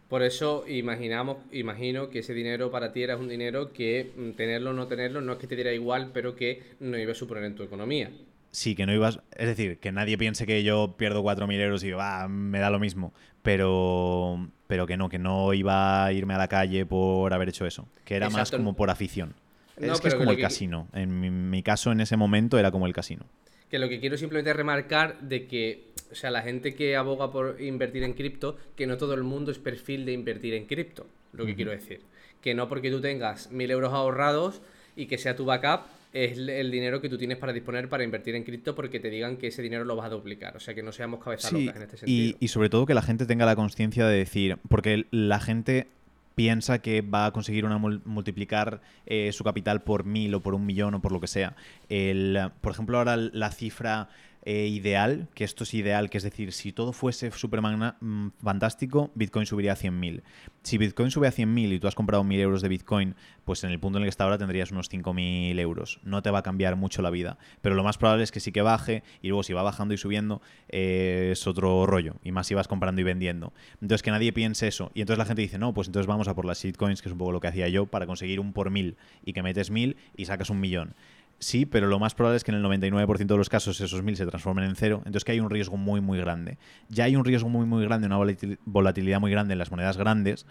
Por 0.08 0.22
eso 0.22 0.64
imaginamos, 0.68 1.38
imagino 1.50 2.10
que 2.10 2.20
ese 2.20 2.32
dinero 2.32 2.70
para 2.70 2.92
ti 2.92 3.02
era 3.02 3.16
un 3.16 3.28
dinero 3.28 3.72
que 3.72 4.12
mm, 4.16 4.30
tenerlo 4.32 4.70
o 4.70 4.72
no 4.72 4.86
tenerlo 4.86 5.20
no 5.20 5.32
es 5.32 5.38
que 5.38 5.48
te 5.48 5.56
diera 5.56 5.72
igual, 5.72 6.10
pero 6.12 6.36
que 6.36 6.62
no 6.78 6.96
iba 6.96 7.12
a 7.12 7.14
suponer 7.14 7.44
en 7.44 7.56
tu 7.56 7.64
economía. 7.64 8.10
Sí, 8.52 8.74
que 8.74 8.86
no 8.86 8.94
ibas. 8.94 9.20
Es 9.36 9.48
decir, 9.48 9.78
que 9.78 9.92
nadie 9.92 10.16
piense 10.16 10.46
que 10.46 10.62
yo 10.62 10.94
pierdo 10.96 11.22
4.000 11.22 11.60
euros 11.60 11.84
y 11.84 11.90
va, 11.90 12.26
me 12.28 12.58
da 12.58 12.70
lo 12.70 12.78
mismo. 12.78 13.12
Pero, 13.42 14.48
pero 14.66 14.86
que 14.86 14.96
no, 14.96 15.08
que 15.08 15.18
no 15.18 15.52
iba 15.52 16.06
a 16.06 16.12
irme 16.12 16.34
a 16.34 16.38
la 16.38 16.48
calle 16.48 16.86
por 16.86 17.34
haber 17.34 17.50
hecho 17.50 17.66
eso. 17.66 17.86
Que 18.04 18.16
era 18.16 18.30
más 18.30 18.50
como 18.50 18.74
por 18.74 18.88
afición. 18.88 19.34
es 19.76 20.00
que 20.00 20.08
es 20.08 20.14
como 20.14 20.30
el 20.30 20.40
casino. 20.40 20.88
En 20.94 21.50
mi 21.50 21.62
caso, 21.62 21.92
en 21.92 22.00
ese 22.00 22.16
momento, 22.16 22.58
era 22.58 22.70
como 22.70 22.86
el 22.86 22.94
casino. 22.94 23.26
Que 23.68 23.78
lo 23.78 23.88
que 23.88 24.00
quiero 24.00 24.16
simplemente 24.16 24.52
remarcar 24.52 25.20
de 25.20 25.46
que 25.46 25.85
o 26.10 26.14
sea, 26.14 26.30
la 26.30 26.42
gente 26.42 26.74
que 26.74 26.96
aboga 26.96 27.30
por 27.30 27.60
invertir 27.60 28.02
en 28.02 28.14
cripto, 28.14 28.56
que 28.76 28.86
no 28.86 28.96
todo 28.96 29.14
el 29.14 29.22
mundo 29.22 29.50
es 29.50 29.58
perfil 29.58 30.04
de 30.04 30.12
invertir 30.12 30.54
en 30.54 30.66
cripto, 30.66 31.06
lo 31.32 31.46
que 31.46 31.54
quiero 31.54 31.70
decir. 31.70 32.00
Que 32.40 32.54
no 32.54 32.68
porque 32.68 32.90
tú 32.90 33.00
tengas 33.00 33.50
mil 33.50 33.70
euros 33.70 33.92
ahorrados 33.92 34.62
y 34.94 35.06
que 35.06 35.18
sea 35.18 35.36
tu 35.36 35.44
backup, 35.44 35.86
es 36.12 36.38
el 36.38 36.70
dinero 36.70 37.00
que 37.00 37.08
tú 37.08 37.18
tienes 37.18 37.36
para 37.36 37.52
disponer 37.52 37.88
para 37.88 38.02
invertir 38.02 38.34
en 38.34 38.44
cripto 38.44 38.74
porque 38.74 39.00
te 39.00 39.10
digan 39.10 39.36
que 39.36 39.48
ese 39.48 39.60
dinero 39.60 39.84
lo 39.84 39.96
vas 39.96 40.06
a 40.06 40.10
duplicar. 40.10 40.56
O 40.56 40.60
sea, 40.60 40.74
que 40.74 40.82
no 40.82 40.92
seamos 40.92 41.22
cabezas 41.22 41.52
en 41.52 41.68
este 41.68 41.96
sentido. 41.98 42.06
Y, 42.06 42.36
y, 42.40 42.48
sobre 42.48 42.70
todo 42.70 42.86
que 42.86 42.94
la 42.94 43.02
gente 43.02 43.26
tenga 43.26 43.44
la 43.44 43.56
conciencia 43.56 44.06
de 44.06 44.16
decir, 44.16 44.58
porque 44.68 45.04
la 45.10 45.40
gente 45.40 45.88
piensa 46.36 46.80
que 46.80 47.00
va 47.00 47.26
a 47.26 47.32
conseguir 47.32 47.64
una 47.64 47.78
multiplicar 47.78 48.82
eh, 49.06 49.32
su 49.32 49.42
capital 49.42 49.82
por 49.82 50.04
mil 50.04 50.34
o 50.34 50.42
por 50.42 50.54
un 50.54 50.66
millón 50.66 50.94
o 50.94 51.00
por 51.00 51.10
lo 51.10 51.20
que 51.20 51.26
sea. 51.26 51.56
El, 51.88 52.38
por 52.60 52.72
ejemplo, 52.72 52.98
ahora 52.98 53.16
la 53.16 53.50
cifra 53.50 54.10
eh, 54.48 54.68
ideal, 54.68 55.26
que 55.34 55.42
esto 55.42 55.64
es 55.64 55.74
ideal, 55.74 56.08
que 56.08 56.18
es 56.18 56.24
decir, 56.24 56.52
si 56.52 56.70
todo 56.70 56.92
fuese 56.92 57.32
súper 57.32 57.60
mm, 57.60 58.28
fantástico, 58.40 59.10
Bitcoin 59.16 59.44
subiría 59.44 59.72
a 59.72 59.76
100.000. 59.76 60.22
Si 60.62 60.78
Bitcoin 60.78 61.10
sube 61.10 61.26
a 61.26 61.32
100.000 61.32 61.72
y 61.72 61.80
tú 61.80 61.88
has 61.88 61.96
comprado 61.96 62.22
1.000 62.22 62.38
euros 62.38 62.62
de 62.62 62.68
Bitcoin, 62.68 63.16
pues 63.44 63.64
en 63.64 63.70
el 63.70 63.80
punto 63.80 63.98
en 63.98 64.04
el 64.04 64.06
que 64.06 64.10
está 64.10 64.22
ahora 64.22 64.38
tendrías 64.38 64.70
unos 64.70 64.88
5.000 64.88 65.58
euros. 65.58 65.98
No 66.04 66.22
te 66.22 66.30
va 66.30 66.38
a 66.38 66.42
cambiar 66.44 66.76
mucho 66.76 67.02
la 67.02 67.10
vida. 67.10 67.38
Pero 67.60 67.74
lo 67.74 67.82
más 67.82 67.98
probable 67.98 68.22
es 68.22 68.30
que 68.30 68.38
sí 68.38 68.52
que 68.52 68.62
baje 68.62 69.02
y 69.20 69.28
luego 69.28 69.42
si 69.42 69.52
va 69.52 69.64
bajando 69.64 69.94
y 69.94 69.98
subiendo 69.98 70.40
eh, 70.68 71.30
es 71.32 71.44
otro 71.48 71.84
rollo. 71.84 72.14
Y 72.22 72.30
más 72.30 72.46
si 72.46 72.54
vas 72.54 72.68
comprando 72.68 73.00
y 73.00 73.04
vendiendo. 73.04 73.52
Entonces 73.82 74.04
que 74.04 74.12
nadie 74.12 74.32
piense 74.32 74.68
eso. 74.68 74.92
Y 74.94 75.00
entonces 75.00 75.18
la 75.18 75.24
gente 75.24 75.42
dice, 75.42 75.58
no, 75.58 75.74
pues 75.74 75.88
entonces 75.88 76.06
vamos 76.06 76.28
a 76.28 76.36
por 76.36 76.44
las 76.44 76.62
shitcoins, 76.62 77.02
que 77.02 77.08
es 77.08 77.12
un 77.12 77.18
poco 77.18 77.32
lo 77.32 77.40
que 77.40 77.48
hacía 77.48 77.66
yo, 77.68 77.86
para 77.86 78.06
conseguir 78.06 78.38
un 78.38 78.52
por 78.52 78.70
mil 78.70 78.96
y 79.24 79.32
que 79.32 79.42
metes 79.42 79.72
mil 79.72 79.96
y 80.16 80.26
sacas 80.26 80.50
un 80.50 80.60
millón. 80.60 80.94
Sí, 81.38 81.66
pero 81.66 81.86
lo 81.86 81.98
más 81.98 82.14
probable 82.14 82.38
es 82.38 82.44
que 82.44 82.50
en 82.50 82.56
el 82.56 82.64
99% 82.64 83.26
de 83.26 83.36
los 83.36 83.50
casos 83.50 83.80
esos 83.80 84.02
mil 84.02 84.16
se 84.16 84.24
transformen 84.24 84.64
en 84.64 84.74
cero, 84.74 84.98
entonces 85.00 85.24
que 85.24 85.32
hay 85.32 85.40
un 85.40 85.50
riesgo 85.50 85.76
muy, 85.76 86.00
muy 86.00 86.18
grande. 86.18 86.56
Ya 86.88 87.04
hay 87.04 87.14
un 87.14 87.24
riesgo 87.24 87.48
muy, 87.48 87.66
muy 87.66 87.84
grande, 87.84 88.06
una 88.06 88.18
volatilidad 88.64 89.20
muy 89.20 89.30
grande 89.30 89.52
en 89.52 89.58
las 89.58 89.70
monedas 89.70 89.98
grandes, 89.98 90.46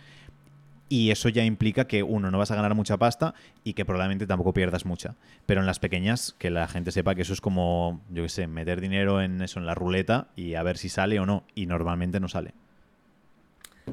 y 0.87 1.09
eso 1.09 1.29
ya 1.29 1.43
implica 1.43 1.87
que, 1.87 2.03
uno, 2.03 2.29
no 2.29 2.37
vas 2.37 2.51
a 2.51 2.55
ganar 2.55 2.75
mucha 2.75 2.97
pasta 2.97 3.33
y 3.63 3.73
que 3.73 3.85
probablemente 3.85 4.27
tampoco 4.27 4.53
pierdas 4.53 4.85
mucha. 4.85 5.15
Pero 5.47 5.61
en 5.61 5.65
las 5.65 5.79
pequeñas, 5.79 6.35
que 6.37 6.51
la 6.51 6.67
gente 6.67 6.91
sepa 6.91 7.15
que 7.15 7.23
eso 7.23 7.33
es 7.33 7.41
como, 7.41 8.01
yo 8.11 8.21
qué 8.23 8.29
sé, 8.29 8.47
meter 8.47 8.81
dinero 8.81 9.21
en 9.21 9.41
eso, 9.41 9.59
en 9.59 9.65
la 9.65 9.73
ruleta 9.73 10.27
y 10.35 10.53
a 10.53 10.63
ver 10.63 10.77
si 10.77 10.89
sale 10.89 11.19
o 11.19 11.25
no, 11.25 11.43
y 11.55 11.65
normalmente 11.65 12.19
no 12.19 12.27
sale. 12.27 12.53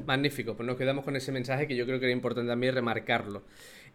Magnífico, 0.05 0.55
pues 0.55 0.67
nos 0.67 0.77
quedamos 0.77 1.03
con 1.03 1.15
ese 1.15 1.31
mensaje 1.31 1.67
que 1.67 1.75
yo 1.75 1.85
creo 1.85 1.99
que 1.99 2.05
era 2.05 2.13
importante 2.13 2.49
también 2.49 2.73
remarcarlo. 2.73 3.43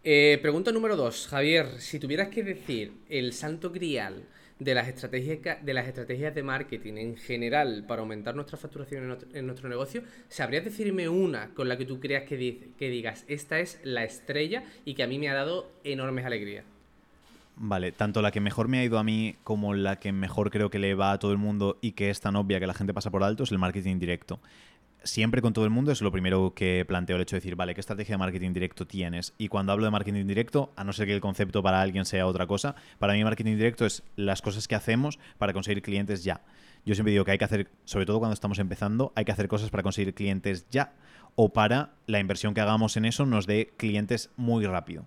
Eh, 0.05 0.39
pregunta 0.41 0.71
número 0.73 0.97
dos, 0.97 1.27
Javier, 1.29 1.81
si 1.81 1.99
tuvieras 1.99 2.29
que 2.29 2.45
decir 2.45 2.93
el 3.09 3.33
santo 3.33 3.71
grial 3.71 4.25
de 4.59 4.75
las 4.75 4.89
estrategias 4.89 5.65
de 5.65 5.75
las 5.75 5.87
estrategias 5.87 6.35
de 6.35 6.43
marketing 6.43 6.95
en 6.95 7.17
general 7.17 7.85
para 7.87 8.03
aumentar 8.03 8.35
nuestra 8.35 8.57
facturación 8.57 9.17
en 9.33 9.47
nuestro, 9.47 9.69
negocio, 9.69 10.03
¿sabrías 10.29 10.65
decirme 10.65 11.09
una 11.09 11.51
con 11.55 11.69
la 11.69 11.77
que 11.77 11.85
tú 11.85 12.01
creas 12.01 12.25
que, 12.25 12.71
que 12.77 12.91
digas 12.91 13.25
esta 13.29 13.61
es 13.61 13.81
la 13.85 14.05
estrella 14.05 14.65
y 14.85 14.95
que 14.95 15.03
a 15.03 15.07
mí 15.07 15.19
me 15.19 15.29
ha 15.29 15.35
dado 15.35 15.71
enormes 15.85 16.25
alegrías? 16.25 16.65
Vale, 17.61 17.91
tanto 17.91 18.23
la 18.23 18.31
que 18.31 18.41
mejor 18.41 18.69
me 18.69 18.79
ha 18.79 18.85
ido 18.85 18.99
a 18.99 19.05
mí 19.05 19.35
como 19.43 19.75
la 19.75 19.97
que 19.97 20.13
mejor 20.13 20.51
creo 20.51 20.71
que 20.71 20.79
le 20.79 20.95
va 20.95 21.11
a 21.11 21.19
todo 21.19 21.33
el 21.33 21.39
mundo 21.39 21.77
y 21.81 21.93
que 21.93 22.09
es 22.09 22.21
tan 22.21 22.37
obvia 22.37 22.61
que 22.61 22.69
la 22.69 22.75
gente 22.75 22.95
pasa 22.95 23.11
por 23.11 23.25
alto 23.25 23.43
es 23.43 23.51
el 23.51 23.59
marketing 23.59 23.99
directo 23.99 24.39
siempre 25.05 25.43
con 25.43 25.53
todo 25.53 25.65
el 25.65 25.71
mundo 25.71 25.93
es 25.93 26.03
lo 26.03 26.13
primero 26.13 26.53
que 26.55 26.85
planteo 26.87 27.17
el 27.17 27.23
hecho 27.23 27.37
de 27.37 27.41
decir, 27.41 27.57
vale, 27.57 27.75
¿qué 27.75 27.81
estrategia 27.81 28.15
de 28.15 28.19
marketing 28.19 28.53
directo 28.53 28.87
tienes? 28.87 29.35
Y 29.39 29.49
cuando 29.49 29.73
hablo 29.73 29.85
de 29.85 29.91
marketing 29.91 30.27
directo, 30.27 30.73
a 30.77 30.85
no 30.85 30.93
ser 30.93 31.07
que 31.07 31.15
el 31.15 31.21
concepto 31.21 31.63
para 31.63 31.81
alguien 31.81 32.05
sea 32.05 32.27
otra 32.27 32.47
cosa, 32.47 32.75
para 32.99 33.13
mí 33.13 33.25
marketing 33.25 33.57
directo 33.57 33.87
es 33.87 34.03
las 34.17 34.43
cosas 34.43 34.69
que 34.69 34.75
hacemos 34.75 35.19
para 35.39 35.53
conseguir 35.53 35.83
clientes 35.83 36.25
ya. 36.25 36.43
Yo 36.85 36.95
siempre 36.95 37.13
digo 37.13 37.25
que 37.25 37.33
hay 37.33 37.39
que 37.39 37.45
hacer, 37.45 37.71
sobre 37.85 38.07
todo 38.07 38.19
cuando 38.19 38.35
estamos 38.35 38.59
empezando, 38.59 39.13
hay 39.15 39.25
que 39.25 39.33
hacer 39.33 39.49
cosas 39.49 39.71
para 39.71 39.83
conseguir 39.83 40.15
clientes 40.15 40.67
ya 40.71 40.93
o 41.35 41.53
para 41.53 41.93
la 42.07 42.19
inversión 42.19 42.55
que 42.55 42.61
hagamos 42.61 42.97
en 42.97 43.05
eso 43.05 43.27
nos 43.27 43.47
dé 43.47 43.73
clientes 43.77 44.31
muy 44.37 44.67
rápido 44.67 45.07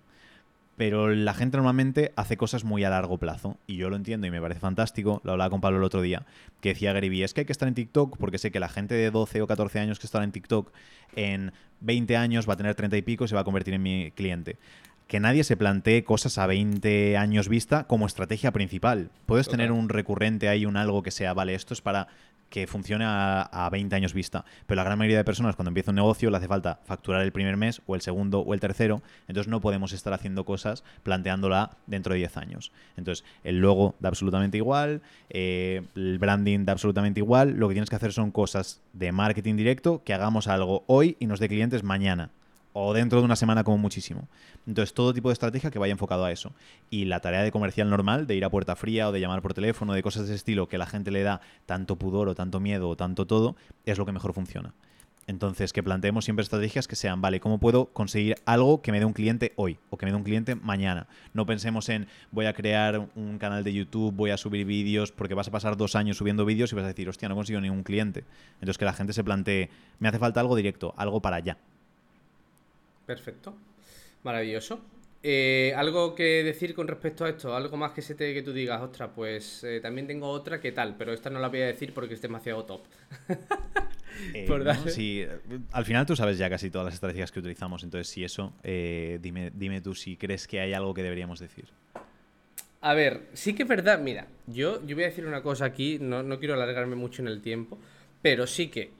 pero 0.76 1.10
la 1.10 1.34
gente 1.34 1.56
normalmente 1.56 2.12
hace 2.16 2.36
cosas 2.36 2.64
muy 2.64 2.84
a 2.84 2.90
largo 2.90 3.18
plazo 3.18 3.58
y 3.66 3.76
yo 3.76 3.90
lo 3.90 3.96
entiendo 3.96 4.26
y 4.26 4.30
me 4.30 4.40
parece 4.40 4.60
fantástico. 4.60 5.20
Lo 5.24 5.32
hablaba 5.32 5.50
con 5.50 5.60
Pablo 5.60 5.78
el 5.78 5.84
otro 5.84 6.00
día, 6.00 6.24
que 6.60 6.70
decía 6.70 6.92
Gary 6.92 7.22
es 7.22 7.34
que 7.34 7.42
hay 7.42 7.44
que 7.44 7.52
estar 7.52 7.68
en 7.68 7.74
TikTok 7.74 8.16
porque 8.16 8.38
sé 8.38 8.50
que 8.50 8.60
la 8.60 8.68
gente 8.68 8.94
de 8.94 9.10
12 9.10 9.42
o 9.42 9.46
14 9.46 9.80
años 9.80 9.98
que 9.98 10.06
está 10.06 10.22
en 10.24 10.32
TikTok 10.32 10.72
en 11.14 11.52
20 11.80 12.16
años 12.16 12.48
va 12.48 12.54
a 12.54 12.56
tener 12.56 12.74
30 12.74 12.96
y 12.96 13.02
pico 13.02 13.24
y 13.24 13.28
se 13.28 13.34
va 13.34 13.42
a 13.42 13.44
convertir 13.44 13.74
en 13.74 13.82
mi 13.82 14.12
cliente. 14.12 14.56
Que 15.08 15.20
nadie 15.20 15.44
se 15.44 15.58
plantee 15.58 16.04
cosas 16.04 16.38
a 16.38 16.46
20 16.46 17.18
años 17.18 17.48
vista 17.48 17.84
como 17.84 18.06
estrategia 18.06 18.50
principal. 18.50 19.10
Puedes 19.26 19.48
tener 19.48 19.70
un 19.70 19.90
recurrente 19.90 20.48
ahí, 20.48 20.64
un 20.64 20.78
algo 20.78 21.02
que 21.02 21.10
sea, 21.10 21.34
vale, 21.34 21.54
esto 21.54 21.74
es 21.74 21.82
para 21.82 22.08
que 22.52 22.66
funcione 22.66 23.06
a, 23.08 23.68
20 23.72 23.96
años 23.96 24.12
vista. 24.12 24.44
Pero 24.66 24.76
la 24.76 24.84
gran 24.84 24.98
mayoría 24.98 25.16
de 25.16 25.24
personas 25.24 25.56
cuando 25.56 25.70
empieza 25.70 25.90
un 25.90 25.94
negocio 25.94 26.30
le 26.30 26.36
hace 26.36 26.48
falta 26.48 26.80
facturar 26.84 27.22
el 27.22 27.32
primer 27.32 27.56
mes 27.56 27.80
o 27.86 27.94
el 27.94 28.02
segundo 28.02 28.40
o 28.40 28.52
el 28.52 28.60
tercero. 28.60 29.00
Entonces 29.26 29.50
no 29.50 29.62
podemos 29.62 29.94
estar 29.94 30.12
haciendo 30.12 30.44
cosas 30.44 30.84
planteándola 31.02 31.78
dentro 31.86 32.12
de 32.12 32.18
10 32.18 32.36
años. 32.36 32.70
Entonces 32.98 33.24
el 33.42 33.60
logo 33.60 33.94
da 34.00 34.10
absolutamente 34.10 34.58
igual, 34.58 35.00
eh, 35.30 35.80
el 35.96 36.18
branding 36.18 36.66
da 36.66 36.72
absolutamente 36.72 37.20
igual. 37.20 37.52
Lo 37.56 37.68
que 37.68 37.74
tienes 37.74 37.88
que 37.88 37.96
hacer 37.96 38.12
son 38.12 38.30
cosas 38.30 38.82
de 38.92 39.12
marketing 39.12 39.56
directo 39.56 40.02
que 40.04 40.12
hagamos 40.12 40.46
algo 40.46 40.84
hoy 40.88 41.16
y 41.20 41.26
nos 41.26 41.40
dé 41.40 41.48
clientes 41.48 41.82
mañana 41.82 42.28
o 42.72 42.92
dentro 42.94 43.18
de 43.18 43.24
una 43.24 43.36
semana 43.36 43.64
como 43.64 43.78
muchísimo. 43.78 44.28
Entonces, 44.66 44.94
todo 44.94 45.12
tipo 45.12 45.28
de 45.28 45.34
estrategia 45.34 45.70
que 45.70 45.78
vaya 45.78 45.92
enfocado 45.92 46.24
a 46.24 46.32
eso. 46.32 46.52
Y 46.90 47.04
la 47.04 47.20
tarea 47.20 47.42
de 47.42 47.52
comercial 47.52 47.90
normal, 47.90 48.26
de 48.26 48.36
ir 48.36 48.44
a 48.44 48.50
puerta 48.50 48.76
fría 48.76 49.08
o 49.08 49.12
de 49.12 49.20
llamar 49.20 49.42
por 49.42 49.54
teléfono, 49.54 49.92
de 49.92 50.02
cosas 50.02 50.22
de 50.22 50.28
ese 50.28 50.36
estilo 50.36 50.68
que 50.68 50.78
la 50.78 50.86
gente 50.86 51.10
le 51.10 51.22
da 51.22 51.40
tanto 51.66 51.96
pudor 51.96 52.28
o 52.28 52.34
tanto 52.34 52.60
miedo 52.60 52.88
o 52.88 52.96
tanto 52.96 53.26
todo, 53.26 53.56
es 53.84 53.98
lo 53.98 54.06
que 54.06 54.12
mejor 54.12 54.32
funciona. 54.32 54.74
Entonces, 55.28 55.72
que 55.72 55.82
planteemos 55.82 56.24
siempre 56.24 56.42
estrategias 56.42 56.88
que 56.88 56.96
sean, 56.96 57.20
vale, 57.20 57.38
¿cómo 57.38 57.58
puedo 57.58 57.86
conseguir 57.86 58.34
algo 58.44 58.82
que 58.82 58.90
me 58.90 58.98
dé 58.98 59.04
un 59.04 59.12
cliente 59.12 59.52
hoy 59.56 59.78
o 59.90 59.96
que 59.96 60.04
me 60.04 60.10
dé 60.10 60.16
un 60.16 60.24
cliente 60.24 60.56
mañana? 60.56 61.06
No 61.32 61.46
pensemos 61.46 61.88
en 61.90 62.08
voy 62.32 62.46
a 62.46 62.54
crear 62.54 63.08
un 63.14 63.38
canal 63.38 63.62
de 63.62 63.72
YouTube, 63.72 64.12
voy 64.12 64.30
a 64.30 64.36
subir 64.36 64.66
vídeos, 64.66 65.12
porque 65.12 65.34
vas 65.34 65.46
a 65.46 65.52
pasar 65.52 65.76
dos 65.76 65.94
años 65.94 66.16
subiendo 66.16 66.44
vídeos 66.44 66.72
y 66.72 66.74
vas 66.74 66.84
a 66.84 66.88
decir, 66.88 67.08
hostia, 67.08 67.28
no 67.28 67.36
consigo 67.36 67.60
ningún 67.60 67.84
cliente. 67.84 68.24
Entonces, 68.54 68.78
que 68.78 68.84
la 68.84 68.92
gente 68.92 69.12
se 69.12 69.22
plantee, 69.22 69.70
me 70.00 70.08
hace 70.08 70.18
falta 70.18 70.40
algo 70.40 70.56
directo, 70.56 70.92
algo 70.96 71.22
para 71.22 71.36
allá. 71.36 71.56
Perfecto. 73.06 73.56
Maravilloso. 74.22 74.80
Eh, 75.24 75.72
¿Algo 75.76 76.16
que 76.16 76.42
decir 76.42 76.74
con 76.74 76.88
respecto 76.88 77.24
a 77.24 77.28
esto? 77.28 77.54
¿Algo 77.54 77.76
más 77.76 77.92
que 77.92 78.02
se 78.02 78.16
te 78.16 78.34
que 78.34 78.42
tú 78.42 78.52
digas? 78.52 78.80
Ostras, 78.82 79.10
pues 79.14 79.62
eh, 79.62 79.78
también 79.80 80.08
tengo 80.08 80.28
otra 80.28 80.60
que 80.60 80.72
tal, 80.72 80.96
pero 80.96 81.12
esta 81.12 81.30
no 81.30 81.38
la 81.38 81.48
voy 81.48 81.60
a 81.60 81.66
decir 81.66 81.94
porque 81.94 82.14
es 82.14 82.22
demasiado 82.22 82.64
top. 82.64 82.82
Eh, 84.34 84.46
sí, 84.88 85.26
al 85.72 85.84
final 85.86 86.04
tú 86.04 86.14
sabes 86.14 86.36
ya 86.36 86.48
casi 86.50 86.70
todas 86.70 86.84
las 86.84 86.94
estrategias 86.94 87.32
que 87.32 87.40
utilizamos, 87.40 87.82
entonces 87.82 88.06
si 88.06 88.22
eso, 88.22 88.52
dime, 88.62 89.50
dime 89.54 89.80
tú 89.80 89.94
si 89.94 90.16
crees 90.16 90.46
que 90.46 90.60
hay 90.60 90.74
algo 90.74 90.92
que 90.92 91.02
deberíamos 91.02 91.40
decir. 91.40 91.64
A 92.82 92.92
ver, 92.92 93.22
sí 93.32 93.54
que 93.54 93.62
es 93.62 93.68
verdad, 93.68 93.98
mira, 94.00 94.28
yo, 94.46 94.84
yo 94.86 94.94
voy 94.94 95.04
a 95.04 95.08
decir 95.08 95.24
una 95.26 95.42
cosa 95.42 95.64
aquí, 95.64 95.98
no, 95.98 96.22
no 96.22 96.38
quiero 96.38 96.54
alargarme 96.54 96.94
mucho 96.94 97.22
en 97.22 97.28
el 97.28 97.40
tiempo, 97.40 97.78
pero 98.20 98.46
sí 98.46 98.68
que 98.68 98.92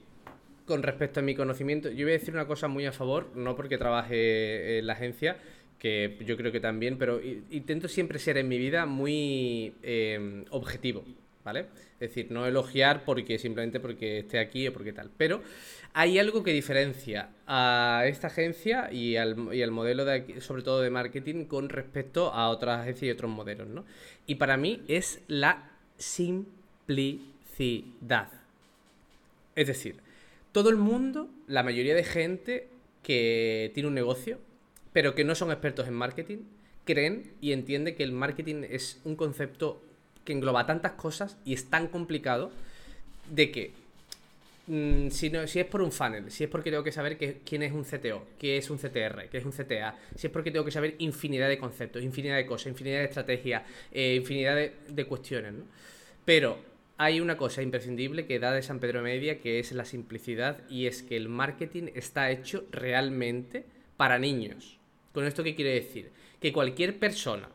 con 0.72 0.82
respecto 0.82 1.20
a 1.20 1.22
mi 1.22 1.34
conocimiento, 1.34 1.90
yo 1.90 2.06
voy 2.06 2.14
a 2.14 2.18
decir 2.18 2.32
una 2.32 2.46
cosa 2.46 2.66
muy 2.66 2.86
a 2.86 2.92
favor, 2.92 3.28
no 3.34 3.54
porque 3.54 3.76
trabaje 3.76 4.78
en 4.78 4.86
la 4.86 4.94
agencia, 4.94 5.36
que 5.78 6.16
yo 6.24 6.34
creo 6.38 6.50
que 6.50 6.60
también, 6.60 6.96
pero 6.96 7.20
intento 7.50 7.88
siempre 7.88 8.18
ser 8.18 8.38
en 8.38 8.48
mi 8.48 8.56
vida 8.56 8.86
muy 8.86 9.74
em, 9.82 10.46
objetivo, 10.48 11.04
¿vale? 11.44 11.66
Es 12.00 12.08
decir, 12.08 12.28
no 12.30 12.46
elogiar 12.46 13.04
porque 13.04 13.38
simplemente 13.38 13.80
porque 13.80 14.20
esté 14.20 14.38
aquí 14.38 14.66
o 14.66 14.72
porque 14.72 14.94
tal. 14.94 15.10
Pero 15.14 15.42
hay 15.92 16.18
algo 16.18 16.42
que 16.42 16.54
diferencia 16.54 17.28
a 17.46 18.04
esta 18.06 18.28
agencia 18.28 18.90
y 18.90 19.18
al, 19.18 19.36
modelo 19.36 20.06
de 20.06 20.40
sobre 20.40 20.62
todo 20.62 20.80
de 20.80 20.88
marketing 20.88 21.44
con 21.44 21.68
respecto 21.68 22.32
a 22.32 22.48
otras 22.48 22.80
agencias 22.80 23.08
y 23.08 23.10
otros 23.10 23.30
modelos, 23.30 23.68
¿no? 23.68 23.84
Y 24.26 24.36
para 24.36 24.56
mí 24.56 24.82
es 24.88 25.20
la 25.28 25.70
simplicidad. 25.98 28.28
Es 29.54 29.66
decir, 29.66 29.96
todo 30.52 30.68
el 30.68 30.76
mundo, 30.76 31.28
la 31.46 31.62
mayoría 31.62 31.94
de 31.94 32.04
gente 32.04 32.68
que 33.02 33.72
tiene 33.74 33.88
un 33.88 33.94
negocio, 33.94 34.38
pero 34.92 35.14
que 35.14 35.24
no 35.24 35.34
son 35.34 35.50
expertos 35.50 35.88
en 35.88 35.94
marketing, 35.94 36.38
creen 36.84 37.32
y 37.40 37.52
entienden 37.52 37.96
que 37.96 38.02
el 38.02 38.12
marketing 38.12 38.64
es 38.68 39.00
un 39.04 39.16
concepto 39.16 39.82
que 40.24 40.32
engloba 40.32 40.66
tantas 40.66 40.92
cosas 40.92 41.36
y 41.44 41.54
es 41.54 41.70
tan 41.70 41.88
complicado 41.88 42.52
de 43.30 43.50
que 43.50 43.72
mm, 44.66 45.08
si, 45.08 45.30
no, 45.30 45.40
es 45.40 45.64
por 45.64 45.82
un 45.82 45.90
funnel, 45.90 46.30
si 46.30 46.44
es 46.44 46.50
porque 46.50 46.70
tengo 46.70 46.84
que 46.84 46.92
saber 46.92 47.16
que, 47.16 47.40
quién 47.44 47.62
es 47.62 47.72
un 47.72 47.84
CTO, 47.84 48.26
qué 48.38 48.58
es 48.58 48.70
un 48.70 48.78
CTR, 48.78 49.28
qué 49.30 49.38
es 49.38 49.44
un 49.44 49.52
CTA, 49.52 49.96
si 50.14 50.26
es 50.26 50.32
porque 50.32 50.50
tengo 50.50 50.64
que 50.64 50.70
saber 50.70 50.96
infinidad 50.98 51.48
de 51.48 51.58
conceptos, 51.58 52.02
infinidad 52.02 52.36
de 52.36 52.46
cosas, 52.46 52.68
infinidad 52.68 52.98
de 52.98 53.04
estrategias, 53.04 53.62
eh, 53.90 54.14
infinidad 54.16 54.56
de, 54.56 54.74
de 54.88 55.04
cuestiones, 55.06 55.54
¿no? 55.54 55.64
Pero 56.24 56.71
hay 56.98 57.20
una 57.20 57.36
cosa 57.36 57.62
imprescindible 57.62 58.26
que 58.26 58.38
da 58.38 58.52
de 58.52 58.62
San 58.62 58.78
Pedro 58.78 59.02
Media, 59.02 59.40
que 59.40 59.58
es 59.58 59.72
la 59.72 59.84
simplicidad, 59.84 60.68
y 60.68 60.86
es 60.86 61.02
que 61.02 61.16
el 61.16 61.28
marketing 61.28 61.88
está 61.94 62.30
hecho 62.30 62.66
realmente 62.70 63.64
para 63.96 64.18
niños. 64.18 64.78
¿Con 65.12 65.24
esto 65.24 65.42
qué 65.42 65.54
quiere 65.54 65.74
decir? 65.74 66.12
Que 66.40 66.52
cualquier 66.52 66.98
persona, 66.98 67.48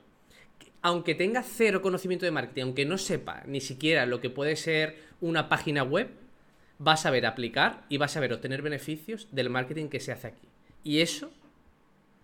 aunque 0.82 1.16
tenga 1.16 1.44
cero 1.44 1.82
conocimiento 1.82 2.26
de 2.26 2.32
marketing, 2.32 2.64
aunque 2.64 2.86
no 2.86 2.98
sepa 2.98 3.44
ni 3.46 3.62
siquiera 3.62 4.06
lo 4.06 4.22
que 4.22 4.30
puede 4.30 4.56
ser 4.56 4.98
una 5.22 5.50
página 5.50 5.84
web, 5.84 6.10
va 6.86 6.94
a 6.94 6.98
saber 6.98 7.26
aplicar 7.26 7.86
y 7.90 7.98
va 7.98 8.06
a 8.06 8.10
saber 8.10 8.34
obtener 8.34 8.62
beneficios 8.62 9.28
del 9.32 9.50
marketing 9.50 9.88
que 9.88 10.00
se 10.00 10.12
hace 10.12 10.28
aquí. 10.28 10.48
Y 10.84 11.02
eso 11.02 11.32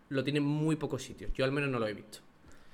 lo 0.10 0.24
tienen 0.24 0.44
muy 0.44 0.76
pocos 0.76 1.04
sitios. 1.04 1.32
Yo 1.34 1.46
al 1.46 1.52
menos 1.52 1.70
no 1.70 1.80
lo 1.80 1.88
he 1.88 1.94
visto. 1.94 2.20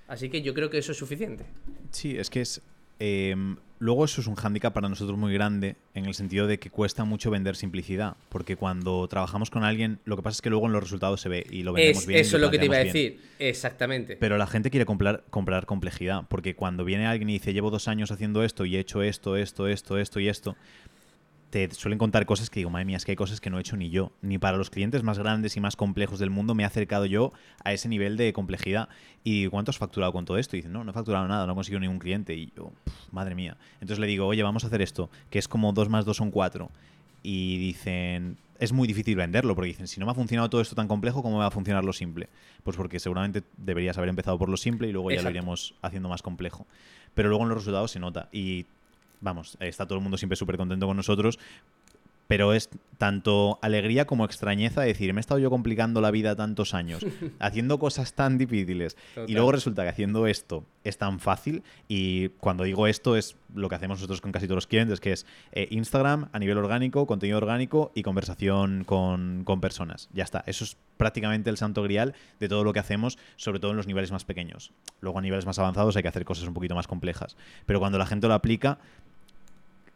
Así 0.08 0.29
que 0.29 0.41
yo 0.41 0.53
creo 0.53 0.69
que 0.69 0.79
eso 0.79 0.91
es 0.91 0.98
suficiente. 0.98 1.46
Sí, 1.91 2.17
es 2.17 2.29
que 2.29 2.41
es 2.41 2.62
Em, 3.00 3.56
luego 3.79 4.03
eso 4.03 4.20
es 4.20 4.27
un 4.27 4.36
hándicap 4.36 4.74
para 4.74 4.89
nosotros 4.89 5.18
muy 5.18 5.34
grande 5.34 5.77
en 5.94 6.06
el 6.06 6.13
sentido 6.13 6.48
de 6.48 6.60
que 6.60 6.70
cuesta 6.70 7.06
mucho 7.06 7.32
vender 7.32 7.56
simplicidad, 7.56 8.18
porque 8.27 8.56
cuando 8.58 9.08
trabajamos 9.08 9.50
con 9.50 9.63
alguien, 9.63 10.00
lo 10.06 10.18
que 10.18 10.22
pasa 10.22 10.36
es 10.36 10.41
que 10.41 10.50
luego 10.50 10.65
en 10.65 10.74
los 10.74 10.84
resultados 10.84 11.22
se 11.22 11.29
ve 11.29 11.48
y 11.50 11.63
lo 11.63 11.74
vendemos 11.74 12.06
bien. 12.06 12.20
Eso 12.20 12.36
es 12.36 12.41
lo 12.41 12.51
que 12.51 12.60
te 12.60 12.65
iba 12.65 12.75
a 12.75 12.84
decir, 12.84 13.20
exactamente. 13.39 14.18
Pero 14.18 14.38
la 14.38 14.48
gente 14.48 14.70
quiere 14.70 14.86
comprar, 14.86 15.24
comprar 15.29 15.65
complejidad, 15.65 16.25
porque 16.27 16.56
cuando 16.56 16.84
viene 16.84 17.08
alguien 17.08 17.29
y 17.29 17.34
dice, 17.34 17.53
llevo 17.53 17.72
dos 17.72 17.88
años 17.88 18.12
haciendo 18.12 18.44
esto 18.44 18.65
y 18.65 18.75
he 18.75 18.79
hecho 18.79 19.01
esto, 19.01 19.38
esto, 19.38 19.68
esto, 19.68 19.98
esto 19.98 20.20
y 20.20 20.27
esto, 20.27 20.58
te 21.50 21.72
suelen 21.72 21.98
contar 21.98 22.25
cosas 22.25 22.50
que 22.50 22.60
digo, 22.60 22.70
madre 22.70 22.86
mía, 22.86 22.98
es 22.98 23.06
que 23.06 23.12
hay 23.12 23.15
cosas 23.15 23.41
que 23.41 23.50
no 23.50 23.58
he 23.58 23.62
hecho 23.62 23.75
ni 23.75 23.89
yo. 23.89 24.12
Ni 24.22 24.38
para 24.38 24.58
los 24.58 24.70
clientes 24.70 25.03
más 25.03 25.18
grandes 25.18 25.58
y 25.58 25.60
más 25.60 25.75
complejos 25.75 26.20
del 26.20 26.29
mundo 26.29 26.53
me 26.53 26.63
he 26.63 26.65
acercado 26.65 27.06
yo 27.06 27.34
a 27.63 27.74
ese 27.74 27.89
nivel 27.89 28.18
de 28.18 28.32
complejidad. 28.34 28.89
Y 29.24 29.48
¿cuánto 29.48 29.72
has 29.72 29.77
facturado 29.77 30.13
con 30.13 30.25
todo 30.25 30.38
esto? 30.38 30.56
Y 30.56 30.60
dicen, 30.60 30.74
no, 30.74 30.84
no 30.84 30.91
he 30.91 30.94
facturado 30.94 31.27
nada, 31.27 31.46
no 31.46 31.53
he 31.53 31.56
conseguido 31.56 31.79
ningún 31.79 32.00
cliente. 32.00 32.36
Y 32.36 32.51
yo, 32.56 32.72
madre 33.12 33.36
mía. 33.36 33.58
Entonces 33.75 34.00
le 34.00 34.08
digo, 34.08 34.27
oye, 34.27 34.44
vamos 34.44 34.63
a 34.63 34.68
hacer 34.68 34.82
esto, 34.82 35.10
que 35.29 35.39
es 35.39 35.48
como 35.48 35.74
2 35.74 35.89
más 35.89 36.06
2 36.06 36.15
son 36.15 36.32
4. 36.32 36.70
Y 37.24 37.58
dicen, 37.58 38.38
es 38.60 38.72
muy 38.72 38.88
difícil 38.88 39.15
venderlo, 39.15 39.56
porque 39.56 39.70
dicen, 39.70 39.88
si 39.88 40.00
no 40.00 40.06
me 40.06 40.12
ha 40.12 40.15
funcionado 40.15 40.50
todo 40.50 40.62
esto 40.62 40.75
tan 40.75 40.88
complejo, 40.88 41.24
¿cómo 41.24 41.38
me 41.38 41.41
va 41.41 41.48
a 41.48 41.51
funcionar 41.51 41.84
lo 41.84 41.94
simple? 41.94 42.29
Pues 42.63 42.77
porque 42.77 43.00
seguramente 43.00 43.41
deberías 43.58 43.98
haber 43.98 44.10
empezado 44.10 44.38
por 44.38 44.50
lo 44.50 44.58
simple 44.58 44.88
y 44.88 44.91
luego 44.91 45.10
ya 45.12 45.22
lo 45.22 45.29
iremos 45.29 45.74
haciendo 45.82 46.10
más 46.10 46.22
complejo. 46.22 46.68
Pero 47.15 47.29
luego 47.29 47.44
en 47.44 47.50
los 47.50 47.58
resultados 47.58 47.91
se 47.91 48.00
nota. 48.00 48.29
Y 48.32 48.65
vamos, 49.21 49.57
está 49.59 49.85
todo 49.85 49.97
el 49.97 50.03
mundo 50.03 50.17
siempre 50.17 50.35
súper 50.35 50.57
contento 50.57 50.88
con 50.88 50.97
nosotros, 50.97 51.39
pero 52.29 52.53
es 52.53 52.69
tanto 52.99 53.57
alegría 53.63 54.05
como 54.05 54.23
extrañeza 54.23 54.81
decir, 54.81 55.11
me 55.13 55.19
he 55.19 55.21
estado 55.21 55.39
yo 55.39 55.49
complicando 55.49 55.99
la 55.99 56.11
vida 56.11 56.35
tantos 56.35 56.75
años, 56.75 57.03
haciendo 57.39 57.79
cosas 57.79 58.13
tan 58.13 58.38
difíciles, 58.38 58.97
y 59.25 59.33
luego 59.33 59.51
resulta 59.51 59.81
que 59.81 59.89
haciendo 59.89 60.27
esto 60.27 60.63
es 60.83 60.99
tan 60.99 61.19
fácil, 61.19 61.63
y 61.88 62.29
cuando 62.29 62.65
digo 62.65 62.85
esto 62.85 63.15
es 63.15 63.35
lo 63.55 63.67
que 63.67 63.73
hacemos 63.73 63.97
nosotros 63.97 64.21
con 64.21 64.31
casi 64.31 64.45
todos 64.45 64.57
los 64.57 64.67
clientes, 64.67 64.99
que 64.99 65.11
es 65.11 65.25
eh, 65.53 65.69
Instagram 65.71 66.29
a 66.31 66.38
nivel 66.38 66.59
orgánico, 66.59 67.07
contenido 67.07 67.39
orgánico 67.39 67.91
y 67.95 68.03
conversación 68.03 68.83
con, 68.83 69.43
con 69.43 69.59
personas. 69.59 70.07
Ya 70.13 70.23
está, 70.23 70.43
eso 70.45 70.65
es 70.65 70.77
prácticamente 70.97 71.49
el 71.49 71.57
santo 71.57 71.81
grial 71.81 72.13
de 72.39 72.47
todo 72.47 72.63
lo 72.63 72.73
que 72.73 72.79
hacemos, 72.79 73.17
sobre 73.38 73.59
todo 73.59 73.71
en 73.71 73.77
los 73.77 73.88
niveles 73.88 74.11
más 74.11 74.23
pequeños. 74.23 74.71
Luego 75.01 75.17
a 75.17 75.21
niveles 75.23 75.47
más 75.47 75.57
avanzados 75.57 75.95
hay 75.95 76.03
que 76.03 76.09
hacer 76.09 76.25
cosas 76.25 76.47
un 76.47 76.53
poquito 76.53 76.75
más 76.75 76.85
complejas, 76.85 77.38
pero 77.65 77.79
cuando 77.79 77.97
la 77.97 78.05
gente 78.05 78.27
lo 78.27 78.35
aplica, 78.35 78.77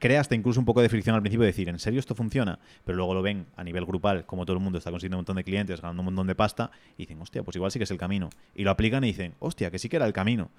crea 0.04 0.20
hasta 0.20 0.36
incluso 0.36 0.60
un 0.60 0.66
poco 0.66 0.82
de 0.82 0.90
fricción 0.90 1.16
al 1.16 1.22
principio 1.22 1.44
de 1.44 1.48
decir, 1.54 1.70
¿en 1.70 1.80
serio 1.80 1.98
esto 1.98 2.14
funciona? 2.14 2.60
Pero 2.84 2.98
luego 2.98 3.14
lo 3.14 3.22
ven 3.22 3.46
a 3.56 3.64
nivel 3.64 3.86
grupal, 3.86 4.26
como 4.26 4.46
todo 4.46 4.58
el 4.58 4.62
mundo 4.62 4.78
está 4.78 4.92
consiguiendo 4.92 5.16
un 5.16 5.20
montón 5.20 5.38
de 5.38 5.46
clientes, 5.46 5.80
ganando 5.80 6.02
un 6.02 6.08
montón 6.08 6.28
de 6.28 6.36
pasta, 6.36 6.72
y 6.98 7.04
dicen, 7.04 7.22
hostia, 7.22 7.42
pues 7.42 7.56
igual 7.56 7.72
sí 7.72 7.80
que 7.80 7.86
es 7.86 7.92
el 7.92 7.98
camino. 7.98 8.30
Y 8.54 8.66
lo 8.66 8.72
aplican 8.72 9.06
y 9.06 9.08
dicen, 9.08 9.34
hostia, 9.40 9.72
que 9.72 9.80
sí 9.80 9.88
que 9.88 9.96
era 9.96 10.06
el 10.06 10.12
camino. 10.12 10.52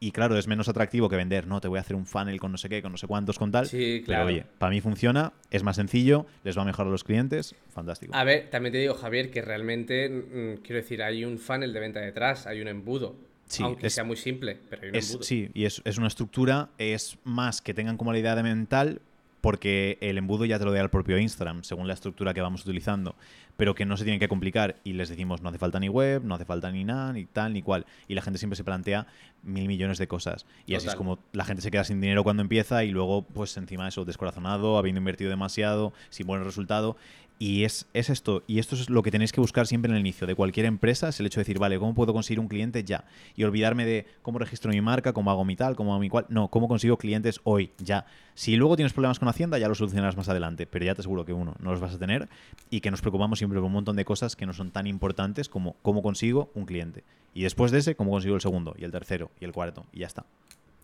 Y 0.00 0.10
claro, 0.10 0.36
es 0.36 0.48
menos 0.48 0.68
atractivo 0.68 1.08
que 1.08 1.14
vender, 1.14 1.46
no, 1.46 1.60
te 1.60 1.68
voy 1.68 1.78
a 1.78 1.82
hacer 1.82 1.94
un 1.94 2.06
funnel 2.06 2.40
con 2.40 2.50
no 2.50 2.58
sé 2.58 2.68
qué, 2.68 2.82
con 2.82 2.90
no 2.90 2.98
sé 2.98 3.06
cuántos, 3.06 3.38
con 3.38 3.52
tal. 3.52 3.66
Sí, 3.66 4.02
claro. 4.04 4.26
Pero 4.26 4.36
oye, 4.36 4.46
para 4.58 4.70
mí 4.70 4.80
funciona, 4.80 5.32
es 5.52 5.62
más 5.62 5.76
sencillo, 5.76 6.26
les 6.42 6.58
va 6.58 6.62
a 6.62 6.64
mejorar 6.64 6.88
a 6.88 6.90
los 6.90 7.04
clientes, 7.04 7.54
fantástico. 7.68 8.16
A 8.16 8.24
ver, 8.24 8.50
también 8.50 8.72
te 8.72 8.78
digo, 8.78 8.94
Javier, 8.94 9.30
que 9.30 9.42
realmente, 9.42 10.08
mm, 10.08 10.62
quiero 10.64 10.82
decir, 10.82 11.04
hay 11.04 11.24
un 11.24 11.38
funnel 11.38 11.72
de 11.72 11.78
venta 11.78 12.00
detrás, 12.00 12.48
hay 12.48 12.60
un 12.60 12.66
embudo. 12.66 13.14
Sí, 13.46 13.62
aunque 13.62 13.86
es- 13.86 13.94
sea 13.94 14.04
muy 14.04 14.16
simple, 14.16 14.58
pero 14.68 14.82
hay 14.82 14.88
un 14.90 14.96
Es- 14.96 15.18
sí, 15.22 15.50
y 15.54 15.64
es, 15.64 15.80
es 15.84 15.98
una 15.98 16.08
estructura, 16.08 16.70
es 16.78 17.18
más 17.24 17.60
que 17.62 17.74
tengan 17.74 17.96
como 17.96 18.12
la 18.12 18.18
idea 18.18 18.34
de 18.34 18.42
mental, 18.42 19.00
porque 19.40 19.96
el 20.00 20.18
embudo 20.18 20.44
ya 20.44 20.58
te 20.58 20.64
lo 20.64 20.72
da 20.72 20.80
el 20.80 20.90
propio 20.90 21.18
Instagram, 21.18 21.62
según 21.62 21.86
la 21.86 21.94
estructura 21.94 22.34
que 22.34 22.40
vamos 22.40 22.62
utilizando, 22.62 23.14
pero 23.56 23.76
que 23.76 23.84
no 23.86 23.96
se 23.96 24.02
tienen 24.02 24.18
que 24.18 24.26
complicar 24.26 24.76
y 24.82 24.94
les 24.94 25.08
decimos 25.08 25.40
no 25.40 25.50
hace 25.50 25.58
falta 25.58 25.78
ni 25.78 25.88
web, 25.88 26.24
no 26.24 26.34
hace 26.34 26.44
falta 26.44 26.72
ni 26.72 26.82
nada, 26.82 27.12
ni 27.12 27.26
tal, 27.26 27.52
ni 27.52 27.62
cual. 27.62 27.86
Y 28.08 28.14
la 28.14 28.22
gente 28.22 28.38
siempre 28.40 28.56
se 28.56 28.64
plantea 28.64 29.06
mil 29.44 29.68
millones 29.68 29.98
de 29.98 30.08
cosas. 30.08 30.46
Y 30.66 30.74
así 30.74 30.88
es 30.88 30.96
como 30.96 31.20
la 31.32 31.44
gente 31.44 31.62
se 31.62 31.70
queda 31.70 31.84
sin 31.84 32.00
dinero 32.00 32.24
cuando 32.24 32.42
empieza 32.42 32.82
y 32.82 32.90
luego, 32.90 33.22
pues 33.22 33.56
encima 33.56 33.84
de 33.84 33.90
eso, 33.90 34.04
descorazonado, 34.04 34.78
habiendo 34.78 34.98
invertido 34.98 35.30
demasiado, 35.30 35.92
sin 36.10 36.26
buen 36.26 36.42
resultado. 36.42 36.96
Y 37.38 37.64
es, 37.64 37.86
es 37.92 38.08
esto, 38.08 38.42
y 38.46 38.60
esto 38.60 38.76
es 38.76 38.88
lo 38.88 39.02
que 39.02 39.10
tenéis 39.10 39.30
que 39.30 39.42
buscar 39.42 39.66
siempre 39.66 39.90
en 39.90 39.96
el 39.96 40.00
inicio 40.00 40.26
de 40.26 40.34
cualquier 40.34 40.64
empresa, 40.64 41.10
es 41.10 41.20
el 41.20 41.26
hecho 41.26 41.38
de 41.38 41.42
decir, 41.42 41.58
vale, 41.58 41.78
¿cómo 41.78 41.94
puedo 41.94 42.14
conseguir 42.14 42.40
un 42.40 42.48
cliente 42.48 42.82
ya? 42.82 43.04
Y 43.34 43.44
olvidarme 43.44 43.84
de 43.84 44.06
cómo 44.22 44.38
registro 44.38 44.70
mi 44.72 44.80
marca, 44.80 45.12
cómo 45.12 45.30
hago 45.30 45.44
mi 45.44 45.54
tal, 45.54 45.76
cómo 45.76 45.92
hago 45.92 46.00
mi 46.00 46.08
cual. 46.08 46.24
No, 46.30 46.48
cómo 46.48 46.66
consigo 46.66 46.96
clientes 46.96 47.40
hoy, 47.44 47.72
ya. 47.76 48.06
Si 48.34 48.56
luego 48.56 48.76
tienes 48.76 48.94
problemas 48.94 49.18
con 49.18 49.28
Hacienda, 49.28 49.58
ya 49.58 49.68
lo 49.68 49.74
solucionarás 49.74 50.16
más 50.16 50.30
adelante, 50.30 50.66
pero 50.66 50.86
ya 50.86 50.94
te 50.94 51.02
aseguro 51.02 51.26
que 51.26 51.34
uno, 51.34 51.54
no 51.58 51.72
los 51.72 51.80
vas 51.80 51.94
a 51.94 51.98
tener 51.98 52.28
y 52.70 52.80
que 52.80 52.90
nos 52.90 53.02
preocupamos 53.02 53.38
siempre 53.38 53.58
por 53.58 53.66
un 53.66 53.72
montón 53.72 53.96
de 53.96 54.06
cosas 54.06 54.34
que 54.34 54.46
no 54.46 54.54
son 54.54 54.70
tan 54.70 54.86
importantes 54.86 55.50
como 55.50 55.76
cómo 55.82 56.02
consigo 56.02 56.50
un 56.54 56.64
cliente. 56.64 57.04
Y 57.34 57.42
después 57.42 57.70
de 57.70 57.78
ese, 57.78 57.96
cómo 57.96 58.12
consigo 58.12 58.34
el 58.34 58.40
segundo, 58.40 58.74
y 58.78 58.84
el 58.84 58.92
tercero, 58.92 59.30
y 59.40 59.44
el 59.44 59.52
cuarto, 59.52 59.84
y 59.92 60.00
ya 60.00 60.06
está. 60.06 60.24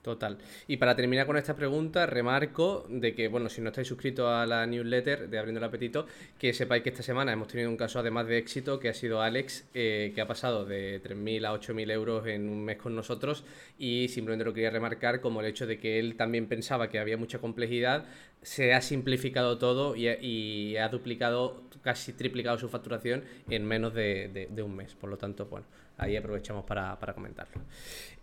Total. 0.03 0.37
Y 0.67 0.79
para 0.79 0.97
terminar 0.97 1.27
con 1.27 1.37
esta 1.37 1.55
pregunta, 1.55 2.07
remarco 2.07 2.85
de 2.89 3.15
que, 3.15 3.29
bueno, 3.29 3.49
si 3.49 3.61
no 3.61 3.69
estáis 3.69 3.87
suscritos 3.87 4.29
a 4.29 4.45
la 4.47 4.67
newsletter 4.67 5.31
de 5.31 5.39
Abriendo 5.39 5.61
el 5.61 5.65
Apetito, 5.65 6.07
que 6.41 6.53
sepáis 6.53 6.83
que 6.83 6.89
esta 6.89 7.05
semana 7.05 7.33
hemos 7.33 7.47
tenido 7.47 7.71
un 7.71 7.77
caso 7.77 8.01
además 8.01 8.27
de 8.27 8.37
éxito, 8.37 8.81
que 8.81 8.89
ha 8.89 8.95
sido 8.95 9.23
Alex, 9.23 9.65
eh, 9.75 10.11
que 10.13 10.21
ha 10.21 10.27
pasado 10.27 10.65
de 10.65 11.01
3.000 11.01 11.47
a 11.47 11.55
8.000 11.55 11.93
euros 11.93 12.27
en 12.27 12.49
un 12.49 12.65
mes 12.65 12.79
con 12.79 12.97
nosotros 12.97 13.45
y 13.79 14.09
simplemente 14.09 14.45
lo 14.45 14.53
quería 14.53 14.71
remarcar 14.71 15.21
como 15.21 15.41
el 15.41 15.47
hecho 15.47 15.69
de 15.69 15.79
que 15.79 16.01
él 16.01 16.17
también 16.17 16.49
pensaba 16.49 16.89
que 16.89 16.99
había 16.99 17.17
mucha 17.17 17.39
complejidad, 17.39 18.05
se 18.43 18.75
ha 18.75 18.81
simplificado 18.83 19.59
todo 19.59 19.95
y, 19.97 20.09
ha- 20.09 20.21
y 20.21 20.77
ha 20.77 20.89
duplicado, 20.89 21.63
casi 21.83 22.13
triplicado 22.13 22.59
su 22.59 22.69
facturación 22.69 23.25
en 23.49 23.65
menos 23.65 23.95
de, 23.95 24.29
de- 24.33 24.47
de 24.49 24.63
un 24.63 24.75
mes. 24.77 24.95
Por 24.95 25.11
lo 25.11 25.17
tanto, 25.17 25.47
bueno, 25.47 25.67
ahí 25.99 26.17
aprovechamos 26.17 26.65
para, 26.65 26.99
para 26.99 27.15
comentarlo. 27.15 27.63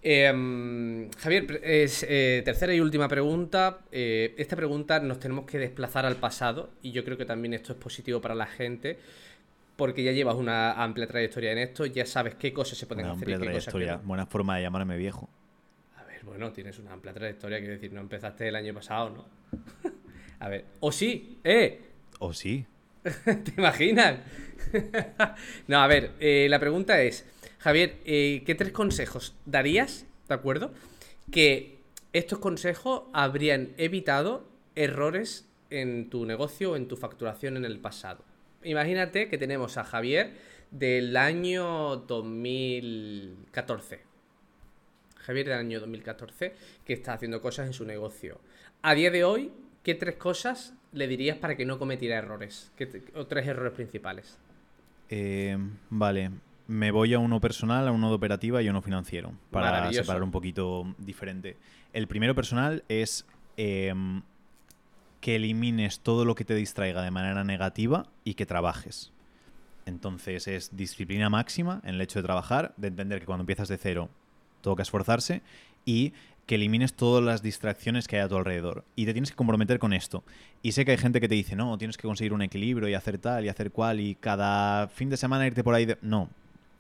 Eh, 0.02 1.10
Javier, 1.20 1.60
es, 1.64 2.06
eh, 2.08 2.42
tercera 2.46 2.74
y 2.74 2.80
última 2.80 3.08
pregunta. 3.08 3.80
Eh, 3.92 4.34
esta 4.38 4.56
pregunta 4.56 5.00
nos 5.00 5.20
tenemos 5.20 5.46
que 5.46 5.58
desplazar 5.58 6.06
al 6.06 6.16
pasado 6.18 6.70
y 6.82 6.92
yo 6.92 7.04
creo 7.04 7.18
que 7.18 7.26
también 7.26 7.54
esto 7.54 7.74
es 7.74 7.80
positivo 7.80 8.22
para 8.22 8.36
la 8.36 8.46
gente 8.48 8.98
porque 9.76 10.04
ya 10.04 10.12
llevas 10.12 10.36
una 10.36 10.74
amplia 10.74 11.08
trayectoria 11.08 11.54
en 11.54 11.58
esto, 11.60 11.86
ya 11.86 12.06
sabes 12.06 12.36
qué 12.36 12.52
cosas 12.52 12.78
se 12.78 12.86
pueden 12.86 13.06
Una 13.06 13.14
hacer 13.14 13.30
y 13.30 13.34
amplia 13.34 13.48
qué 13.50 13.54
cosas 13.56 13.66
que 13.68 13.72
trayectoria, 13.72 14.02
no. 14.04 14.08
buena 14.10 14.26
forma 14.26 14.58
de 14.58 14.64
llamarme 14.64 14.98
viejo. 14.98 15.30
A 15.98 16.04
ver, 16.04 16.22
bueno, 16.26 16.52
tienes 16.52 16.78
una 16.80 16.92
amplia 16.92 17.14
trayectoria, 17.14 17.60
quiero 17.60 17.74
decir, 17.76 17.94
no 17.94 18.02
empezaste 18.02 18.50
el 18.50 18.58
año 18.58 18.74
pasado, 18.74 19.10
¿no? 19.10 19.26
A 20.40 20.50
ver, 20.50 20.66
o 20.80 20.92
sí, 20.92 21.40
¡eh! 21.44 21.82
O 22.20 22.34
sí. 22.34 22.66
¿Te 23.04 23.54
imaginas? 23.58 24.20
no, 25.68 25.80
a 25.80 25.88
ver, 25.88 26.12
eh, 26.20 26.48
la 26.50 26.60
pregunta 26.60 27.02
es, 27.02 27.26
Javier, 27.60 27.98
eh, 28.06 28.44
¿qué 28.46 28.56
tres 28.56 28.72
consejos 28.72 29.36
darías, 29.46 30.06
de 30.28 30.34
acuerdo? 30.34 30.74
Que 31.32 31.80
estos 32.14 32.40
consejos 32.40 33.04
habrían 33.14 33.70
evitado 33.78 34.48
errores 34.76 35.48
en 35.70 36.10
tu 36.10 36.26
negocio 36.26 36.72
o 36.72 36.76
en 36.76 36.88
tu 36.88 36.98
facturación 36.98 37.58
en 37.58 37.66
el 37.66 37.80
pasado. 37.80 38.24
Imagínate 38.64 39.30
que 39.30 39.38
tenemos 39.38 39.78
a 39.78 39.84
Javier 39.84 40.34
del 40.72 41.16
año 41.18 41.98
2014. 41.98 44.02
Javier 45.18 45.48
del 45.48 45.60
año 45.60 45.80
2014 45.80 46.54
que 46.86 46.94
está 46.94 47.14
haciendo 47.14 47.42
cosas 47.42 47.68
en 47.68 47.74
su 47.74 47.86
negocio. 47.86 48.40
A 48.82 48.96
día 48.96 49.12
de 49.12 49.24
hoy, 49.24 49.52
¿qué 49.90 49.96
tres 49.96 50.18
cosas 50.18 50.76
le 50.92 51.08
dirías 51.08 51.38
para 51.38 51.58
que 51.58 51.66
no 51.66 51.80
cometiera 51.80 52.16
errores? 52.16 52.72
¿Qué 52.76 53.06
o 53.16 53.26
tres 53.26 53.48
errores 53.48 53.74
principales? 53.74 54.38
Eh, 55.10 55.58
vale, 55.90 56.30
me 56.68 56.92
voy 56.92 57.16
a 57.16 57.18
uno 57.18 57.42
personal, 57.42 57.88
a 57.88 57.92
uno 57.92 58.10
de 58.10 58.14
operativa 58.14 58.62
y 58.62 58.68
a 58.68 58.70
uno 58.70 58.84
financiero, 58.84 59.34
para 59.50 59.92
separar 59.92 60.22
un 60.22 60.30
poquito 60.30 60.94
diferente. 61.00 61.58
El 61.92 62.08
primero 62.08 62.36
personal 62.36 62.84
es 62.88 63.26
em, 63.58 64.22
que 65.22 65.38
elimines 65.38 66.02
todo 66.02 66.24
lo 66.24 66.36
que 66.36 66.46
te 66.46 66.54
distraiga 66.54 67.02
de 67.02 67.10
manera 67.10 67.44
negativa 67.44 68.06
y 68.24 68.36
que 68.36 68.46
trabajes. 68.46 69.12
Entonces 69.88 70.48
es 70.48 70.78
disciplina 70.78 71.32
máxima 71.32 71.82
en 71.84 71.96
el 71.96 72.02
hecho 72.02 72.20
de 72.20 72.24
trabajar, 72.24 72.76
de 72.78 72.90
entender 72.90 73.22
que 73.22 73.26
cuando 73.26 73.42
empiezas 73.42 73.70
de 73.70 73.78
cero 73.78 74.08
toca 74.62 74.84
esforzarse 74.84 75.42
y 75.84 76.14
que 76.50 76.56
elimines 76.56 76.96
todas 76.96 77.24
las 77.24 77.44
distracciones 77.44 78.08
que 78.08 78.16
hay 78.16 78.24
a 78.24 78.28
tu 78.28 78.36
alrededor. 78.36 78.84
Y 78.96 79.06
te 79.06 79.14
tienes 79.14 79.30
que 79.30 79.36
comprometer 79.36 79.78
con 79.78 79.94
esto. 79.94 80.24
Y 80.64 80.72
sé 80.72 80.84
que 80.84 80.90
hay 80.90 80.98
gente 80.98 81.22
que 81.22 81.28
te 81.28 81.36
dice, 81.36 81.56
no, 81.56 81.78
tienes 81.78 81.96
que 81.96 82.08
conseguir 82.08 82.34
un 82.34 82.42
equilibrio 82.42 82.90
y 82.90 82.96
hacer 82.96 83.20
tal 83.20 83.46
y 83.46 83.50
hacer 83.50 83.70
cual 83.70 84.00
y 84.00 84.16
cada 84.16 84.88
fin 84.88 85.12
de 85.12 85.18
semana 85.18 85.46
irte 85.46 85.64
por 85.64 85.76
ahí. 85.76 85.86
de-". 85.86 86.00
No, 86.02 86.28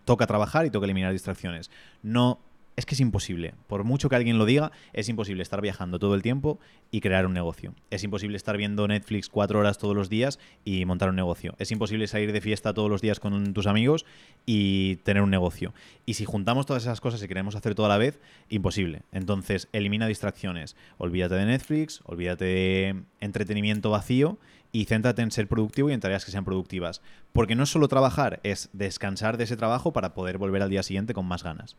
toca 0.06 0.26
trabajar 0.26 0.66
y 0.66 0.72
toca 0.72 0.86
eliminar 0.86 1.12
distracciones. 1.12 1.70
No, 2.02 2.40
es 2.80 2.86
que 2.86 2.96
es 2.96 3.02
imposible. 3.02 3.54
Por 3.68 3.84
mucho 3.84 4.10
que 4.10 4.16
alguien 4.16 4.38
lo 4.38 4.46
diga, 4.46 4.72
es 4.94 5.10
imposible 5.10 5.44
estar 5.44 5.62
viajando 5.62 6.00
todo 6.00 6.16
el 6.16 6.22
tiempo 6.22 6.60
y 6.92 7.02
crear 7.02 7.26
un 7.26 7.34
negocio. 7.34 7.76
Es 7.92 8.04
imposible 8.04 8.38
estar 8.38 8.58
viendo 8.58 8.88
Netflix 8.88 9.30
cuatro 9.30 9.60
horas 9.60 9.78
todos 9.78 9.96
los 9.96 10.10
días 10.10 10.40
y 10.66 10.86
montar 10.86 11.10
un 11.10 11.16
negocio. 11.16 11.56
Es 11.60 11.72
imposible 11.72 12.08
salir 12.08 12.32
de 12.32 12.42
fiesta 12.42 12.74
todos 12.74 12.90
los 12.90 13.02
días 13.02 13.20
con 13.20 13.54
tus 13.54 13.68
amigos 13.68 14.06
y 14.46 14.96
tener 14.98 15.22
un 15.22 15.30
negocio. 15.30 15.74
Y 16.06 16.16
si 16.16 16.26
juntamos 16.26 16.66
todas 16.66 16.84
esas 16.84 17.02
cosas 17.02 17.22
y 17.22 17.28
queremos 17.28 17.56
hacer 17.56 17.76
todo 17.76 17.86
a 17.86 17.90
la 17.90 17.98
vez, 17.98 18.20
imposible. 18.50 19.04
Entonces, 19.12 19.68
elimina 19.74 20.08
distracciones. 20.08 20.76
Olvídate 20.98 21.36
de 21.36 21.46
Netflix, 21.46 22.02
olvídate 22.06 22.46
de 22.46 23.04
entretenimiento 23.20 23.92
vacío 23.92 24.40
y 24.72 24.86
céntrate 24.86 25.22
en 25.22 25.32
ser 25.32 25.48
productivo 25.48 25.90
y 25.90 25.94
en 25.94 26.00
tareas 26.00 26.26
que 26.26 26.32
sean 26.32 26.46
productivas. 26.46 27.02
Porque 27.34 27.56
no 27.56 27.64
es 27.64 27.70
solo 27.70 27.88
trabajar, 27.88 28.40
es 28.44 28.70
descansar 28.74 29.38
de 29.38 29.44
ese 29.44 29.58
trabajo 29.58 29.94
para 29.94 30.14
poder 30.14 30.38
volver 30.38 30.62
al 30.62 30.70
día 30.70 30.84
siguiente 30.84 31.14
con 31.14 31.26
más 31.26 31.44
ganas. 31.44 31.76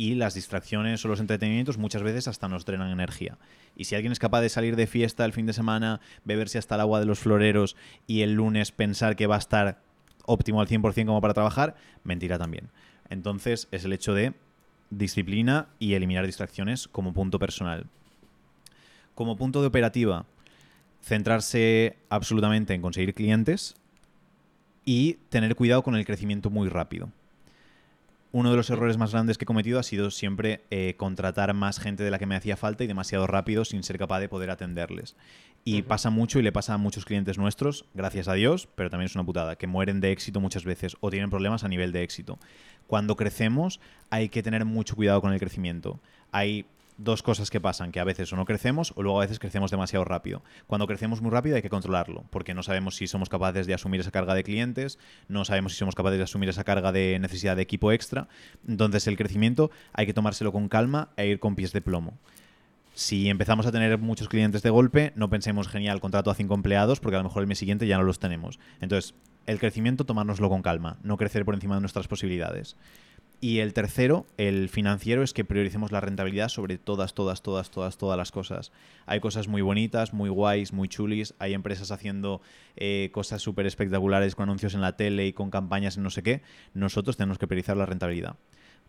Y 0.00 0.14
las 0.14 0.32
distracciones 0.32 1.04
o 1.04 1.08
los 1.08 1.20
entretenimientos 1.20 1.76
muchas 1.76 2.02
veces 2.02 2.26
hasta 2.26 2.48
nos 2.48 2.64
drenan 2.64 2.90
energía. 2.90 3.36
Y 3.76 3.84
si 3.84 3.96
alguien 3.96 4.12
es 4.12 4.18
capaz 4.18 4.40
de 4.40 4.48
salir 4.48 4.74
de 4.74 4.86
fiesta 4.86 5.26
el 5.26 5.34
fin 5.34 5.44
de 5.44 5.52
semana, 5.52 6.00
beberse 6.24 6.56
hasta 6.56 6.76
el 6.76 6.80
agua 6.80 7.00
de 7.00 7.04
los 7.04 7.18
floreros 7.18 7.76
y 8.06 8.22
el 8.22 8.32
lunes 8.32 8.72
pensar 8.72 9.14
que 9.14 9.26
va 9.26 9.34
a 9.34 9.40
estar 9.40 9.82
óptimo 10.24 10.62
al 10.62 10.68
100% 10.68 11.04
como 11.04 11.20
para 11.20 11.34
trabajar, 11.34 11.76
mentira 12.02 12.38
también. 12.38 12.70
Entonces 13.10 13.68
es 13.72 13.84
el 13.84 13.92
hecho 13.92 14.14
de 14.14 14.32
disciplina 14.88 15.68
y 15.78 15.92
eliminar 15.92 16.24
distracciones 16.24 16.88
como 16.88 17.12
punto 17.12 17.38
personal. 17.38 17.84
Como 19.14 19.36
punto 19.36 19.60
de 19.60 19.66
operativa, 19.66 20.24
centrarse 21.02 21.98
absolutamente 22.08 22.72
en 22.72 22.80
conseguir 22.80 23.12
clientes 23.12 23.74
y 24.86 25.18
tener 25.28 25.56
cuidado 25.56 25.82
con 25.82 25.94
el 25.94 26.06
crecimiento 26.06 26.48
muy 26.48 26.70
rápido. 26.70 27.10
Uno 28.32 28.52
de 28.52 28.56
los 28.56 28.70
errores 28.70 28.96
más 28.96 29.10
grandes 29.10 29.38
que 29.38 29.44
he 29.44 29.46
cometido 29.46 29.80
ha 29.80 29.82
sido 29.82 30.12
siempre 30.12 30.62
eh, 30.70 30.94
contratar 30.96 31.52
más 31.52 31.80
gente 31.80 32.04
de 32.04 32.12
la 32.12 32.18
que 32.20 32.26
me 32.26 32.36
hacía 32.36 32.56
falta 32.56 32.84
y 32.84 32.86
demasiado 32.86 33.26
rápido 33.26 33.64
sin 33.64 33.82
ser 33.82 33.98
capaz 33.98 34.20
de 34.20 34.28
poder 34.28 34.50
atenderles. 34.50 35.16
Y 35.64 35.82
pasa 35.82 36.10
mucho 36.10 36.38
y 36.38 36.42
le 36.42 36.52
pasa 36.52 36.74
a 36.74 36.78
muchos 36.78 37.04
clientes 37.04 37.38
nuestros, 37.38 37.86
gracias 37.92 38.28
a 38.28 38.34
Dios, 38.34 38.68
pero 38.76 38.88
también 38.88 39.06
es 39.06 39.16
una 39.16 39.24
putada, 39.24 39.56
que 39.56 39.66
mueren 39.66 40.00
de 40.00 40.12
éxito 40.12 40.40
muchas 40.40 40.64
veces 40.64 40.96
o 41.00 41.10
tienen 41.10 41.28
problemas 41.28 41.64
a 41.64 41.68
nivel 41.68 41.90
de 41.90 42.04
éxito. 42.04 42.38
Cuando 42.86 43.16
crecemos 43.16 43.80
hay 44.10 44.28
que 44.28 44.44
tener 44.44 44.64
mucho 44.64 44.94
cuidado 44.94 45.20
con 45.20 45.32
el 45.32 45.40
crecimiento. 45.40 45.98
Hay 46.30 46.66
dos 47.02 47.22
cosas 47.22 47.50
que 47.50 47.60
pasan, 47.60 47.92
que 47.92 48.00
a 48.00 48.04
veces 48.04 48.32
o 48.32 48.36
no 48.36 48.44
crecemos 48.44 48.92
o 48.94 49.02
luego 49.02 49.18
a 49.18 49.24
veces 49.24 49.38
crecemos 49.38 49.70
demasiado 49.70 50.04
rápido. 50.04 50.42
Cuando 50.66 50.86
crecemos 50.86 51.22
muy 51.22 51.30
rápido 51.30 51.56
hay 51.56 51.62
que 51.62 51.70
controlarlo, 51.70 52.24
porque 52.30 52.54
no 52.54 52.62
sabemos 52.62 52.96
si 52.96 53.06
somos 53.06 53.28
capaces 53.28 53.66
de 53.66 53.74
asumir 53.74 54.00
esa 54.00 54.10
carga 54.10 54.34
de 54.34 54.44
clientes, 54.44 54.98
no 55.28 55.44
sabemos 55.44 55.72
si 55.72 55.78
somos 55.78 55.94
capaces 55.94 56.18
de 56.18 56.24
asumir 56.24 56.48
esa 56.48 56.64
carga 56.64 56.92
de 56.92 57.18
necesidad 57.18 57.56
de 57.56 57.62
equipo 57.62 57.90
extra. 57.92 58.28
Entonces 58.68 59.06
el 59.06 59.16
crecimiento 59.16 59.70
hay 59.92 60.06
que 60.06 60.14
tomárselo 60.14 60.52
con 60.52 60.68
calma 60.68 61.08
e 61.16 61.26
ir 61.26 61.40
con 61.40 61.56
pies 61.56 61.72
de 61.72 61.80
plomo. 61.80 62.18
Si 62.94 63.30
empezamos 63.30 63.66
a 63.66 63.72
tener 63.72 63.96
muchos 63.98 64.28
clientes 64.28 64.62
de 64.62 64.68
golpe, 64.68 65.12
no 65.16 65.30
pensemos, 65.30 65.68
genial, 65.68 66.00
contrato 66.00 66.30
a 66.30 66.34
cinco 66.34 66.54
empleados, 66.54 67.00
porque 67.00 67.16
a 67.16 67.20
lo 67.20 67.24
mejor 67.24 67.42
el 67.42 67.46
mes 67.46 67.58
siguiente 67.58 67.86
ya 67.86 67.96
no 67.96 68.02
los 68.02 68.18
tenemos. 68.18 68.58
Entonces, 68.80 69.14
el 69.46 69.58
crecimiento, 69.58 70.04
tomárnoslo 70.04 70.50
con 70.50 70.60
calma, 70.60 70.98
no 71.02 71.16
crecer 71.16 71.44
por 71.44 71.54
encima 71.54 71.76
de 71.76 71.80
nuestras 71.80 72.08
posibilidades. 72.08 72.76
Y 73.42 73.60
el 73.60 73.72
tercero, 73.72 74.26
el 74.36 74.68
financiero, 74.68 75.22
es 75.22 75.32
que 75.32 75.46
prioricemos 75.46 75.92
la 75.92 76.02
rentabilidad 76.02 76.50
sobre 76.50 76.76
todas, 76.76 77.14
todas, 77.14 77.40
todas, 77.40 77.70
todas, 77.70 77.96
todas 77.96 78.18
las 78.18 78.32
cosas. 78.32 78.70
Hay 79.06 79.20
cosas 79.20 79.48
muy 79.48 79.62
bonitas, 79.62 80.12
muy 80.12 80.28
guays, 80.28 80.74
muy 80.74 80.88
chulis. 80.88 81.34
Hay 81.38 81.54
empresas 81.54 81.90
haciendo 81.90 82.42
eh, 82.76 83.08
cosas 83.12 83.40
súper 83.40 83.64
espectaculares 83.64 84.34
con 84.34 84.42
anuncios 84.42 84.74
en 84.74 84.82
la 84.82 84.96
tele 84.96 85.26
y 85.26 85.32
con 85.32 85.50
campañas 85.50 85.96
en 85.96 86.02
no 86.02 86.10
sé 86.10 86.22
qué. 86.22 86.42
Nosotros 86.74 87.16
tenemos 87.16 87.38
que 87.38 87.46
priorizar 87.46 87.78
la 87.78 87.86
rentabilidad. 87.86 88.36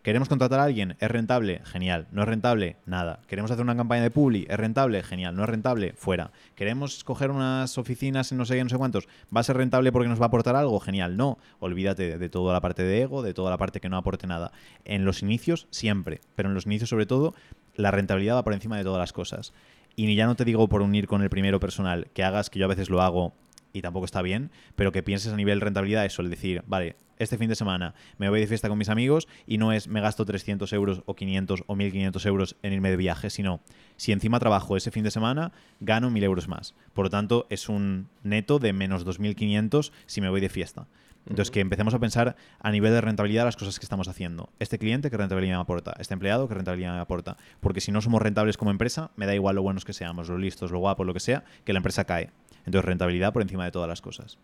¿Queremos 0.02 0.28
contratar 0.28 0.58
a 0.58 0.64
alguien? 0.64 0.96
¿Es 0.98 1.08
rentable? 1.08 1.60
Genial. 1.64 2.08
¿No 2.10 2.22
es 2.22 2.28
rentable? 2.28 2.76
Nada. 2.86 3.20
¿Queremos 3.28 3.52
hacer 3.52 3.62
una 3.62 3.76
campaña 3.76 4.02
de 4.02 4.10
publi? 4.10 4.46
¿Es 4.48 4.56
rentable? 4.56 5.00
Genial. 5.04 5.36
¿No 5.36 5.44
es 5.44 5.48
rentable? 5.48 5.92
Fuera. 5.96 6.32
¿Queremos 6.56 7.04
coger 7.04 7.30
unas 7.30 7.78
oficinas 7.78 8.32
en 8.32 8.38
no 8.38 8.44
sé 8.44 8.56
qué, 8.56 8.64
no 8.64 8.68
sé 8.68 8.78
cuántos? 8.78 9.06
¿Va 9.34 9.40
a 9.40 9.44
ser 9.44 9.56
rentable 9.56 9.92
porque 9.92 10.08
nos 10.08 10.20
va 10.20 10.24
a 10.24 10.26
aportar 10.26 10.56
algo? 10.56 10.80
Genial. 10.80 11.16
No. 11.16 11.38
Olvídate 11.60 12.18
de 12.18 12.28
toda 12.28 12.52
la 12.52 12.60
parte 12.60 12.82
de 12.82 13.02
ego, 13.02 13.22
de 13.22 13.32
toda 13.32 13.52
la 13.52 13.58
parte 13.58 13.78
que 13.78 13.88
no 13.88 13.96
aporte 13.96 14.26
nada. 14.26 14.50
En 14.84 15.04
los 15.04 15.22
inicios, 15.22 15.68
siempre. 15.70 16.20
Pero 16.34 16.48
en 16.48 16.56
los 16.56 16.66
inicios, 16.66 16.90
sobre 16.90 17.06
todo, 17.06 17.34
la 17.76 17.92
rentabilidad 17.92 18.34
va 18.34 18.42
por 18.42 18.54
encima 18.54 18.76
de 18.76 18.82
todas 18.82 18.98
las 18.98 19.12
cosas. 19.12 19.52
Y 19.94 20.12
ya 20.16 20.26
no 20.26 20.34
te 20.34 20.44
digo 20.44 20.68
por 20.68 20.82
unir 20.82 21.06
con 21.06 21.22
el 21.22 21.30
primero 21.30 21.60
personal, 21.60 22.08
que 22.12 22.24
hagas, 22.24 22.50
que 22.50 22.58
yo 22.58 22.64
a 22.64 22.68
veces 22.68 22.90
lo 22.90 23.02
hago 23.02 23.34
y 23.72 23.82
tampoco 23.82 24.04
está 24.04 24.20
bien, 24.20 24.50
pero 24.74 24.90
que 24.92 25.02
pienses 25.02 25.32
a 25.32 25.36
nivel 25.36 25.60
rentabilidad 25.60 26.04
eso, 26.04 26.22
el 26.22 26.30
decir, 26.30 26.62
vale, 26.66 26.96
este 27.22 27.38
fin 27.38 27.48
de 27.48 27.54
semana 27.54 27.94
me 28.18 28.28
voy 28.28 28.40
de 28.40 28.46
fiesta 28.46 28.68
con 28.68 28.78
mis 28.78 28.88
amigos 28.88 29.28
y 29.46 29.58
no 29.58 29.72
es 29.72 29.88
me 29.88 30.00
gasto 30.00 30.24
300 30.24 30.72
euros 30.72 31.02
o 31.06 31.14
500 31.14 31.64
o 31.66 31.76
1500 31.76 32.26
euros 32.26 32.56
en 32.62 32.72
irme 32.72 32.90
de 32.90 32.96
viaje, 32.96 33.30
sino 33.30 33.60
si 33.96 34.12
encima 34.12 34.38
trabajo 34.38 34.76
ese 34.76 34.90
fin 34.90 35.04
de 35.04 35.10
semana, 35.10 35.52
gano 35.80 36.10
1000 36.10 36.24
euros 36.24 36.48
más. 36.48 36.74
Por 36.92 37.06
lo 37.06 37.10
tanto, 37.10 37.46
es 37.50 37.68
un 37.68 38.08
neto 38.22 38.58
de 38.58 38.72
menos 38.72 39.04
2500 39.04 39.92
si 40.06 40.20
me 40.20 40.28
voy 40.28 40.40
de 40.40 40.48
fiesta. 40.48 40.86
Entonces, 41.26 41.52
que 41.52 41.60
empecemos 41.60 41.94
a 41.94 42.00
pensar 42.00 42.36
a 42.58 42.70
nivel 42.72 42.92
de 42.92 43.00
rentabilidad 43.00 43.44
las 43.44 43.56
cosas 43.56 43.78
que 43.78 43.84
estamos 43.84 44.08
haciendo. 44.08 44.50
Este 44.58 44.78
cliente, 44.78 45.08
¿qué 45.10 45.16
rentabilidad 45.16 45.56
me 45.56 45.62
aporta? 45.62 45.94
Este 45.98 46.14
empleado, 46.14 46.48
¿qué 46.48 46.54
rentabilidad 46.54 46.94
me 46.94 47.00
aporta? 47.00 47.36
Porque 47.60 47.80
si 47.80 47.92
no 47.92 48.00
somos 48.00 48.20
rentables 48.20 48.56
como 48.56 48.72
empresa, 48.72 49.12
me 49.14 49.26
da 49.26 49.34
igual 49.34 49.54
lo 49.54 49.62
buenos 49.62 49.84
que 49.84 49.92
seamos, 49.92 50.28
lo 50.28 50.38
listos, 50.38 50.72
lo 50.72 50.80
guapos, 50.80 51.06
lo 51.06 51.14
que 51.14 51.20
sea, 51.20 51.44
que 51.64 51.72
la 51.72 51.78
empresa 51.78 52.04
cae. 52.04 52.30
Entonces, 52.66 52.84
rentabilidad 52.84 53.32
por 53.32 53.42
encima 53.42 53.64
de 53.64 53.70
todas 53.70 53.88
las 53.88 54.00
cosas. 54.00 54.38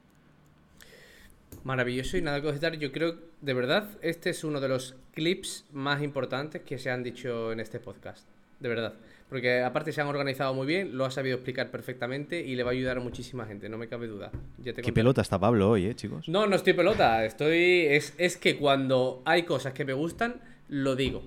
Maravilloso 1.68 2.16
y 2.16 2.22
nada 2.22 2.40
que 2.40 2.46
objetar. 2.46 2.78
Yo 2.78 2.90
creo, 2.92 3.16
de 3.42 3.52
verdad, 3.52 3.90
este 4.00 4.30
es 4.30 4.42
uno 4.42 4.58
de 4.58 4.68
los 4.68 4.96
clips 5.12 5.66
más 5.70 6.02
importantes 6.02 6.62
que 6.62 6.78
se 6.78 6.90
han 6.90 7.02
dicho 7.02 7.52
en 7.52 7.60
este 7.60 7.78
podcast. 7.78 8.26
De 8.58 8.70
verdad. 8.70 8.94
Porque 9.28 9.60
aparte 9.60 9.92
se 9.92 10.00
han 10.00 10.06
organizado 10.06 10.54
muy 10.54 10.66
bien, 10.66 10.96
lo 10.96 11.04
ha 11.04 11.10
sabido 11.10 11.36
explicar 11.36 11.70
perfectamente 11.70 12.40
y 12.40 12.56
le 12.56 12.62
va 12.62 12.70
a 12.70 12.72
ayudar 12.72 12.96
a 12.96 13.00
muchísima 13.00 13.44
gente, 13.44 13.68
no 13.68 13.76
me 13.76 13.86
cabe 13.86 14.06
duda. 14.06 14.30
Qué 14.64 14.94
pelota 14.94 15.20
está 15.20 15.38
Pablo 15.38 15.68
hoy, 15.68 15.84
eh, 15.84 15.94
chicos. 15.94 16.26
No, 16.26 16.46
no 16.46 16.56
estoy 16.56 16.72
pelota. 16.72 17.22
Estoy. 17.26 17.84
Es, 17.90 18.14
es 18.16 18.38
que 18.38 18.56
cuando 18.56 19.20
hay 19.26 19.42
cosas 19.42 19.74
que 19.74 19.84
me 19.84 19.92
gustan, 19.92 20.40
lo 20.70 20.96
digo. 20.96 21.22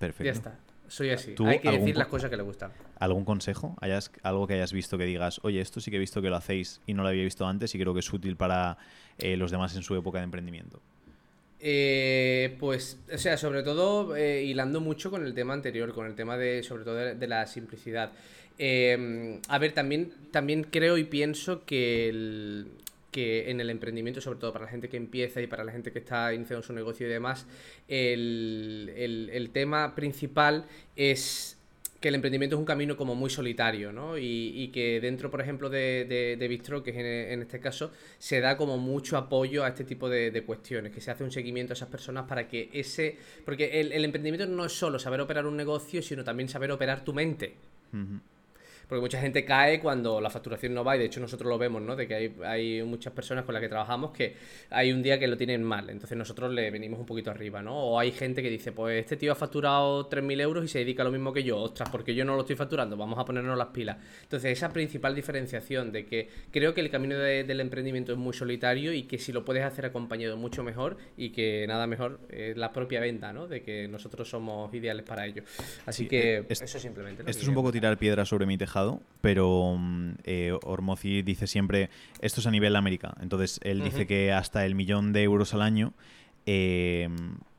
Perfecto. 0.00 0.24
Ya 0.24 0.32
está. 0.32 0.58
Soy 0.88 1.10
así. 1.10 1.34
Hay 1.44 1.60
que 1.60 1.70
decir 1.70 1.96
las 1.96 2.08
cosas 2.08 2.30
que 2.30 2.36
le 2.36 2.42
gustan. 2.42 2.72
¿Algún 2.98 3.24
consejo? 3.24 3.76
¿Hayas, 3.80 4.10
algo 4.22 4.46
que 4.46 4.54
hayas 4.54 4.72
visto 4.72 4.98
que 4.98 5.04
digas, 5.04 5.40
oye, 5.42 5.60
esto 5.60 5.80
sí 5.80 5.90
que 5.90 5.98
he 5.98 6.00
visto 6.00 6.22
que 6.22 6.30
lo 6.30 6.36
hacéis 6.36 6.80
y 6.86 6.94
no 6.94 7.02
lo 7.02 7.10
había 7.10 7.22
visto 7.22 7.46
antes 7.46 7.74
y 7.74 7.78
creo 7.78 7.92
que 7.94 8.00
es 8.00 8.12
útil 8.12 8.36
para 8.36 8.78
eh, 9.18 9.36
los 9.36 9.50
demás 9.50 9.76
en 9.76 9.82
su 9.82 9.94
época 9.94 10.18
de 10.18 10.24
emprendimiento? 10.24 10.80
Eh, 11.60 12.56
pues, 12.58 12.98
o 13.12 13.18
sea, 13.18 13.36
sobre 13.36 13.62
todo 13.62 14.16
eh, 14.16 14.44
hilando 14.44 14.80
mucho 14.80 15.10
con 15.10 15.24
el 15.24 15.34
tema 15.34 15.54
anterior, 15.54 15.92
con 15.92 16.06
el 16.06 16.14
tema 16.14 16.36
de, 16.36 16.62
sobre 16.62 16.84
todo, 16.84 16.94
de, 16.94 17.26
la 17.26 17.46
simplicidad. 17.46 18.12
a 18.58 19.58
ver, 19.58 19.72
también, 19.72 20.12
también 20.30 20.64
creo 20.64 20.96
y 20.96 21.04
pienso 21.04 21.64
que 21.64 22.08
el, 22.08 22.68
que 23.10 23.50
en 23.50 23.60
el 23.60 23.70
emprendimiento, 23.70 24.20
sobre 24.20 24.38
todo 24.38 24.52
para 24.52 24.66
la 24.66 24.70
gente 24.70 24.88
que 24.88 24.96
empieza 24.96 25.40
y 25.40 25.46
para 25.46 25.64
la 25.64 25.72
gente 25.72 25.92
que 25.92 25.98
está 25.98 26.32
iniciando 26.34 26.62
su 26.62 26.72
negocio 26.72 27.06
y 27.06 27.10
demás, 27.10 27.46
el, 27.88 29.50
tema 29.52 29.94
principal 29.94 30.66
es 30.94 31.56
que 32.00 32.08
el 32.08 32.14
emprendimiento 32.14 32.54
es 32.54 32.60
un 32.60 32.66
camino 32.66 32.96
como 32.96 33.16
muy 33.16 33.28
solitario, 33.28 33.92
¿no? 33.92 34.16
Y, 34.18 34.70
que 34.72 35.00
dentro, 35.00 35.30
por 35.30 35.40
ejemplo, 35.40 35.68
de, 35.68 36.04
de, 36.04 36.36
de 36.36 36.48
Bistro, 36.48 36.82
que 36.82 36.90
es 36.90 36.96
en, 36.96 37.42
este 37.42 37.58
caso, 37.58 37.90
se 38.18 38.40
da 38.40 38.56
como 38.56 38.78
mucho 38.78 39.16
apoyo 39.16 39.64
a 39.64 39.68
este 39.68 39.84
tipo 39.84 40.08
de, 40.08 40.42
cuestiones, 40.46 40.92
que 40.92 41.00
se 41.00 41.10
hace 41.10 41.24
un 41.24 41.32
seguimiento 41.32 41.72
a 41.72 41.74
esas 41.74 41.88
personas 41.88 42.26
para 42.28 42.46
que 42.46 42.70
ese... 42.72 43.16
Porque 43.44 43.80
el, 43.80 44.04
emprendimiento 44.04 44.46
no 44.46 44.64
es 44.64 44.72
solo 44.72 44.98
saber 44.98 45.20
operar 45.20 45.46
un 45.46 45.56
negocio, 45.56 46.02
sino 46.02 46.22
también 46.22 46.48
saber 46.48 46.70
operar 46.70 47.04
tu 47.04 47.12
mente. 47.12 47.54
Porque 48.88 49.00
mucha 49.00 49.20
gente 49.20 49.44
cae 49.44 49.80
cuando 49.80 50.20
la 50.20 50.30
facturación 50.30 50.72
no 50.72 50.82
va, 50.82 50.96
y 50.96 50.98
de 50.98 51.04
hecho 51.04 51.20
nosotros 51.20 51.48
lo 51.48 51.58
vemos, 51.58 51.82
¿no? 51.82 51.94
De 51.94 52.08
que 52.08 52.14
hay, 52.14 52.36
hay 52.44 52.82
muchas 52.82 53.12
personas 53.12 53.44
con 53.44 53.52
las 53.52 53.60
que 53.60 53.68
trabajamos 53.68 54.12
que 54.12 54.34
hay 54.70 54.92
un 54.92 55.02
día 55.02 55.18
que 55.18 55.28
lo 55.28 55.36
tienen 55.36 55.62
mal, 55.62 55.90
entonces 55.90 56.16
nosotros 56.16 56.52
le 56.52 56.70
venimos 56.70 56.98
un 56.98 57.06
poquito 57.06 57.30
arriba, 57.30 57.60
¿no? 57.60 57.76
O 57.76 57.98
hay 57.98 58.12
gente 58.12 58.42
que 58.42 58.48
dice, 58.48 58.72
pues 58.72 59.00
este 59.00 59.16
tío 59.16 59.32
ha 59.32 59.34
facturado 59.34 60.08
3.000 60.08 60.40
euros 60.40 60.64
y 60.64 60.68
se 60.68 60.78
dedica 60.78 61.02
a 61.02 61.04
lo 61.04 61.10
mismo 61.10 61.32
que 61.32 61.42
yo, 61.42 61.58
ostras, 61.58 61.90
porque 61.90 62.14
yo 62.14 62.24
no 62.24 62.34
lo 62.34 62.40
estoy 62.40 62.56
facturando, 62.56 62.96
vamos 62.96 63.18
a 63.18 63.24
ponernos 63.24 63.58
las 63.58 63.68
pilas. 63.68 63.98
Entonces 64.22 64.52
esa 64.52 64.72
principal 64.72 65.14
diferenciación 65.14 65.92
de 65.92 66.06
que 66.06 66.28
creo 66.50 66.72
que 66.72 66.80
el 66.80 66.90
camino 66.90 67.18
del 67.18 67.60
emprendimiento 67.60 68.12
es 68.12 68.18
muy 68.18 68.32
solitario 68.32 68.92
y 68.94 69.02
que 69.02 69.18
si 69.18 69.32
lo 69.32 69.44
puedes 69.44 69.64
hacer 69.64 69.84
acompañado 69.84 70.36
mucho 70.38 70.62
mejor 70.62 70.96
y 71.16 71.30
que 71.30 71.66
nada 71.66 71.86
mejor 71.86 72.20
es 72.30 72.56
la 72.56 72.72
propia 72.72 73.00
venta, 73.00 73.32
¿no? 73.32 73.46
De 73.46 73.60
que 73.62 73.86
nosotros 73.86 74.28
somos 74.28 74.72
ideales 74.72 75.04
para 75.04 75.26
ello. 75.26 75.42
Así 75.84 76.06
que 76.06 76.46
eso 76.48 76.78
simplemente. 76.78 77.22
Esto 77.26 77.42
es 77.42 77.48
un 77.48 77.54
poco 77.54 77.70
tirar 77.70 77.98
piedra 77.98 78.24
sobre 78.24 78.46
mi 78.46 78.56
tejado 78.56 78.77
pero 79.20 79.76
mm, 79.78 80.10
eh, 80.24 80.56
Ormozi 80.62 81.22
dice 81.22 81.46
siempre, 81.46 81.90
esto 82.20 82.40
es 82.40 82.46
a 82.46 82.50
nivel 82.50 82.76
América, 82.76 83.14
entonces 83.20 83.60
él 83.62 83.82
dice 83.82 84.06
que 84.06 84.32
hasta 84.32 84.64
el 84.64 84.74
millón 84.74 85.12
de 85.12 85.22
euros 85.22 85.54
al 85.54 85.62
año, 85.62 85.92
eh, 86.46 87.08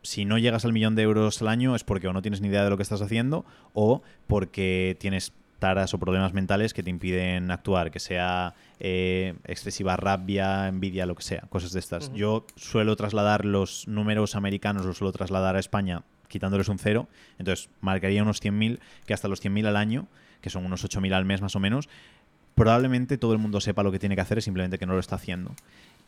si 0.01 0.25
no 0.25 0.38
llegas 0.38 0.65
al 0.65 0.73
millón 0.73 0.95
de 0.95 1.03
euros 1.03 1.41
al 1.41 1.47
año 1.47 1.75
es 1.75 1.84
porque 1.84 2.08
o 2.08 2.13
no 2.13 2.21
tienes 2.21 2.41
ni 2.41 2.47
idea 2.47 2.63
de 2.63 2.69
lo 2.69 2.77
que 2.77 2.84
estás 2.84 3.01
haciendo 3.01 3.45
o 3.73 4.01
porque 4.27 4.97
tienes 4.99 5.34
taras 5.60 5.93
o 5.93 5.99
problemas 5.99 6.34
mentales 6.34 6.73
que 6.73 6.82
te 6.82 6.89
impiden 6.89 7.51
actuar, 7.51 7.91
que 7.91 7.99
sea 7.99 8.55
eh, 8.79 9.36
excesiva 9.45 9.97
rabia, 9.97 10.67
envidia, 10.67 11.05
lo 11.05 11.15
que 11.15 11.23
sea, 11.23 11.41
cosas 11.49 11.73
de 11.73 11.79
estas. 11.79 12.12
Yo 12.13 12.47
suelo 12.55 12.95
trasladar 12.95 13.45
los 13.45 13.88
números 13.88 14.36
americanos, 14.36 14.86
los 14.86 14.97
suelo 14.97 15.12
trasladar 15.12 15.55
a 15.55 15.60
España 15.60 16.03
quitándoles 16.29 16.69
un 16.69 16.79
cero, 16.79 17.10
entonces 17.39 17.69
marcaría 17.82 18.21
unos 18.21 18.41
100.000, 18.41 18.79
que 19.05 19.13
hasta 19.13 19.27
los 19.27 19.43
100.000 19.43 19.67
al 19.67 19.75
año 19.75 20.08
que 20.41 20.49
son 20.49 20.65
unos 20.65 20.84
8.000 20.84 21.13
al 21.13 21.25
mes 21.25 21.41
más 21.41 21.56
o 21.56 21.60
menos, 21.60 21.89
probablemente 22.56 23.17
todo 23.17 23.34
el 23.34 23.39
mundo 23.39 23.62
sepa 23.62 23.84
lo 23.84 23.91
que 23.91 23.99
tiene 23.99 24.15
que 24.15 24.21
hacer, 24.21 24.38
es 24.38 24.43
simplemente 24.43 24.78
que 24.78 24.86
no 24.86 24.93
lo 24.93 24.99
está 24.99 25.15
haciendo. 25.15 25.56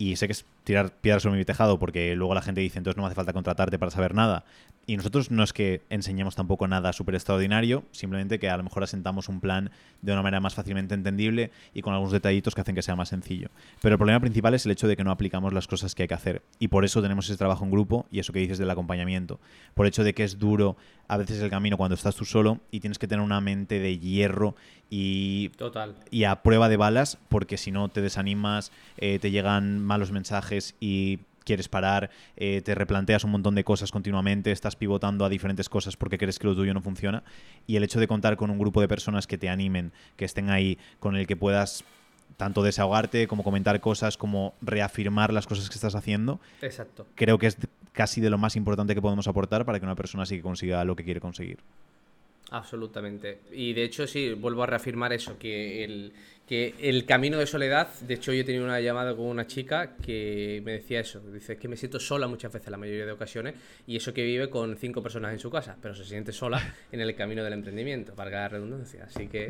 Y 0.01 0.15
sé 0.15 0.25
que 0.25 0.31
es 0.31 0.45
tirar 0.63 0.95
piedras 0.95 1.21
sobre 1.21 1.37
mi 1.37 1.45
tejado, 1.45 1.77
porque 1.77 2.15
luego 2.15 2.33
la 2.33 2.41
gente 2.41 2.59
dice, 2.59 2.79
entonces 2.79 2.97
no 2.97 3.03
me 3.03 3.07
hace 3.07 3.15
falta 3.15 3.33
contratarte 3.33 3.77
para 3.77 3.91
saber 3.91 4.15
nada. 4.15 4.45
Y 4.87 4.97
nosotros 4.97 5.29
no 5.29 5.43
es 5.43 5.53
que 5.53 5.83
enseñemos 5.91 6.35
tampoco 6.35 6.67
nada 6.67 6.91
súper 6.91 7.13
extraordinario, 7.13 7.83
simplemente 7.91 8.39
que 8.39 8.49
a 8.49 8.57
lo 8.57 8.63
mejor 8.63 8.81
asentamos 8.81 9.29
un 9.29 9.39
plan 9.41 9.69
de 10.01 10.11
una 10.11 10.23
manera 10.23 10.39
más 10.39 10.55
fácilmente 10.55 10.95
entendible 10.95 11.51
y 11.75 11.83
con 11.83 11.93
algunos 11.93 12.11
detallitos 12.11 12.55
que 12.55 12.61
hacen 12.61 12.73
que 12.73 12.81
sea 12.81 12.95
más 12.95 13.09
sencillo. 13.09 13.49
Pero 13.79 13.93
el 13.93 13.99
problema 13.99 14.19
principal 14.19 14.55
es 14.55 14.65
el 14.65 14.71
hecho 14.71 14.87
de 14.87 14.97
que 14.97 15.03
no 15.03 15.11
aplicamos 15.11 15.53
las 15.53 15.67
cosas 15.67 15.93
que 15.93 16.01
hay 16.01 16.07
que 16.07 16.15
hacer. 16.15 16.41
Y 16.57 16.69
por 16.69 16.83
eso 16.83 16.99
tenemos 17.03 17.29
ese 17.29 17.37
trabajo 17.37 17.63
en 17.63 17.69
grupo 17.69 18.07
y 18.09 18.17
eso 18.17 18.33
que 18.33 18.39
dices 18.39 18.57
del 18.57 18.71
acompañamiento. 18.71 19.39
Por 19.75 19.85
el 19.85 19.89
hecho 19.89 20.03
de 20.03 20.15
que 20.15 20.23
es 20.23 20.39
duro 20.39 20.77
a 21.07 21.17
veces 21.17 21.39
el 21.41 21.51
camino 21.51 21.77
cuando 21.77 21.93
estás 21.93 22.15
tú 22.15 22.25
solo 22.25 22.59
y 22.71 22.79
tienes 22.79 22.97
que 22.97 23.07
tener 23.07 23.23
una 23.23 23.39
mente 23.39 23.79
de 23.79 23.99
hierro 23.99 24.55
y, 24.91 25.49
Total. 25.49 25.95
y 26.11 26.25
a 26.25 26.43
prueba 26.43 26.69
de 26.69 26.77
balas, 26.77 27.17
porque 27.29 27.57
si 27.57 27.71
no 27.71 27.87
te 27.89 28.01
desanimas, 28.01 28.71
eh, 28.97 29.17
te 29.17 29.31
llegan 29.31 29.79
malos 29.79 30.11
mensajes 30.11 30.75
y 30.81 31.19
quieres 31.45 31.69
parar, 31.69 32.11
eh, 32.35 32.61
te 32.61 32.75
replanteas 32.75 33.23
un 33.23 33.31
montón 33.31 33.55
de 33.55 33.63
cosas 33.63 33.89
continuamente, 33.89 34.51
estás 34.51 34.75
pivotando 34.75 35.25
a 35.25 35.29
diferentes 35.29 35.69
cosas 35.69 35.95
porque 35.95 36.17
crees 36.17 36.37
que 36.37 36.45
lo 36.45 36.55
tuyo 36.55 36.73
no 36.73 36.81
funciona. 36.81 37.23
Y 37.65 37.77
el 37.77 37.83
hecho 37.83 38.01
de 38.01 38.07
contar 38.07 38.35
con 38.35 38.51
un 38.51 38.59
grupo 38.59 38.81
de 38.81 38.89
personas 38.89 39.27
que 39.27 39.37
te 39.37 39.49
animen, 39.49 39.93
que 40.17 40.25
estén 40.25 40.49
ahí, 40.49 40.77
con 40.99 41.15
el 41.15 41.25
que 41.25 41.37
puedas 41.37 41.85
tanto 42.35 42.61
desahogarte 42.61 43.27
como 43.27 43.43
comentar 43.43 43.79
cosas, 43.79 44.17
como 44.17 44.55
reafirmar 44.61 45.31
las 45.31 45.47
cosas 45.47 45.69
que 45.69 45.75
estás 45.75 45.95
haciendo. 45.95 46.41
Exacto. 46.61 47.07
Creo 47.15 47.37
que 47.37 47.47
es 47.47 47.57
casi 47.93 48.19
de 48.19 48.29
lo 48.29 48.37
más 48.37 48.57
importante 48.57 48.93
que 48.93 49.01
podemos 49.01 49.27
aportar 49.27 49.63
para 49.63 49.79
que 49.79 49.85
una 49.85 49.95
persona 49.95 50.25
sí 50.25 50.35
que 50.35 50.41
consiga 50.41 50.83
lo 50.83 50.97
que 50.97 51.05
quiere 51.05 51.21
conseguir. 51.21 51.59
Absolutamente. 52.51 53.39
Y 53.53 53.71
de 53.71 53.83
hecho, 53.83 54.05
sí, 54.05 54.33
vuelvo 54.33 54.63
a 54.63 54.65
reafirmar 54.65 55.13
eso, 55.13 55.39
que 55.39 55.85
el, 55.85 56.11
que 56.45 56.75
el 56.81 57.05
camino 57.05 57.37
de 57.37 57.47
soledad, 57.47 57.87
de 58.01 58.15
hecho 58.15 58.33
yo 58.33 58.41
he 58.41 58.43
tenido 58.43 58.65
una 58.65 58.81
llamada 58.81 59.15
con 59.15 59.25
una 59.25 59.47
chica 59.47 59.95
que 59.95 60.61
me 60.65 60.73
decía 60.73 60.99
eso, 60.99 61.21
dice 61.31 61.55
que 61.55 61.69
me 61.69 61.77
siento 61.77 61.97
sola 61.97 62.27
muchas 62.27 62.51
veces, 62.51 62.69
la 62.69 62.75
mayoría 62.75 63.05
de 63.05 63.13
ocasiones, 63.13 63.55
y 63.87 63.95
eso 63.95 64.13
que 64.13 64.25
vive 64.25 64.49
con 64.49 64.75
cinco 64.75 65.01
personas 65.01 65.31
en 65.31 65.39
su 65.39 65.49
casa, 65.49 65.77
pero 65.81 65.95
se 65.95 66.03
siente 66.03 66.33
sola 66.33 66.75
en 66.91 66.99
el 66.99 67.15
camino 67.15 67.41
del 67.41 67.53
emprendimiento, 67.53 68.13
para 68.15 68.29
la 68.31 68.49
redundancia. 68.49 69.05
Así 69.05 69.27
que... 69.27 69.49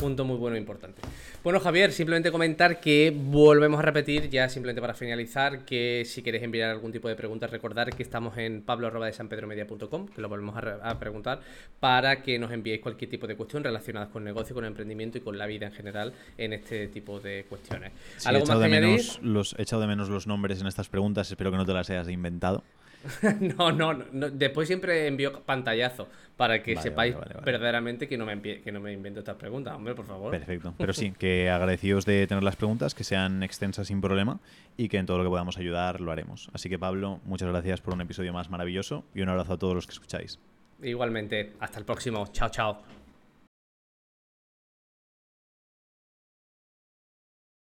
Punto 0.00 0.24
muy 0.24 0.38
bueno 0.38 0.56
e 0.56 0.58
importante. 0.58 1.02
Bueno, 1.44 1.60
Javier, 1.60 1.92
simplemente 1.92 2.32
comentar 2.32 2.80
que 2.80 3.14
volvemos 3.14 3.78
a 3.78 3.82
repetir, 3.82 4.30
ya 4.30 4.48
simplemente 4.48 4.80
para 4.80 4.94
finalizar, 4.94 5.66
que 5.66 6.04
si 6.06 6.22
queréis 6.22 6.42
enviar 6.42 6.70
algún 6.70 6.90
tipo 6.90 7.06
de 7.06 7.16
preguntas, 7.16 7.50
recordar 7.50 7.94
que 7.94 8.02
estamos 8.02 8.38
en 8.38 8.62
pablo 8.62 8.90
de 8.90 9.12
sanpedromedia.com, 9.12 10.08
que 10.08 10.22
lo 10.22 10.30
volvemos 10.30 10.56
a, 10.56 10.98
preguntar, 10.98 11.40
para 11.80 12.22
que 12.22 12.38
nos 12.38 12.50
enviéis 12.50 12.80
cualquier 12.80 13.10
tipo 13.10 13.26
de 13.26 13.36
cuestión 13.36 13.62
relacionada 13.62 14.08
con 14.08 14.24
negocio, 14.24 14.54
con 14.54 14.64
emprendimiento 14.64 15.18
y 15.18 15.20
con 15.20 15.36
la 15.36 15.46
vida 15.46 15.66
en 15.66 15.72
general 15.72 16.14
en 16.38 16.54
este 16.54 16.88
tipo 16.88 17.20
de 17.20 17.44
cuestiones. 17.46 17.92
he, 18.26 18.38
echado 18.38 18.60
de 18.60 18.68
menos 18.68 19.20
los, 19.22 19.54
he 19.58 19.62
echado 19.62 19.82
de 19.82 19.88
menos 19.88 20.08
los 20.08 20.26
nombres 20.26 20.62
en 20.62 20.66
estas 20.66 20.88
preguntas, 20.88 21.30
espero 21.30 21.50
que 21.50 21.58
no 21.58 21.66
te 21.66 21.74
las 21.74 21.90
hayas 21.90 22.08
inventado. 22.08 22.64
no, 23.58 23.72
no, 23.72 23.94
no, 23.94 24.30
después 24.30 24.68
siempre 24.68 25.06
envío 25.06 25.40
pantallazo 25.42 26.08
para 26.36 26.62
que 26.62 26.74
Vale, 26.74 26.82
sepáis 26.82 27.14
vale, 27.14 27.24
vale, 27.26 27.34
vale. 27.34 27.52
verdaderamente 27.52 28.08
que 28.08 28.16
no, 28.16 28.26
me 28.26 28.40
que 28.40 28.72
no 28.72 28.80
me 28.80 28.92
invento 28.92 29.20
estas 29.20 29.36
preguntas, 29.36 29.74
hombre, 29.74 29.94
por 29.94 30.06
favor. 30.06 30.30
Perfecto. 30.30 30.74
Pero 30.78 30.92
sí, 30.92 31.12
que 31.12 31.50
agradecidos 31.50 32.06
de 32.06 32.26
tener 32.26 32.42
las 32.42 32.56
preguntas, 32.56 32.94
que 32.94 33.04
sean 33.04 33.42
extensas 33.42 33.88
sin 33.88 34.00
problema 34.00 34.40
y 34.76 34.88
que 34.88 34.98
en 34.98 35.06
todo 35.06 35.18
lo 35.18 35.24
que 35.24 35.30
podamos 35.30 35.58
ayudar 35.58 36.00
lo 36.00 36.12
haremos. 36.12 36.50
Así 36.52 36.68
que 36.68 36.78
Pablo, 36.78 37.20
muchas 37.24 37.48
gracias 37.48 37.80
por 37.80 37.94
un 37.94 38.00
episodio 38.00 38.32
más 38.32 38.50
maravilloso 38.50 39.04
y 39.14 39.20
un 39.20 39.28
abrazo 39.28 39.54
a 39.54 39.58
todos 39.58 39.74
los 39.74 39.86
que 39.86 39.92
escucháis. 39.92 40.38
Igualmente, 40.82 41.52
hasta 41.60 41.78
el 41.78 41.84
próximo. 41.84 42.26
Chao, 42.32 42.48
chao. 42.48 42.99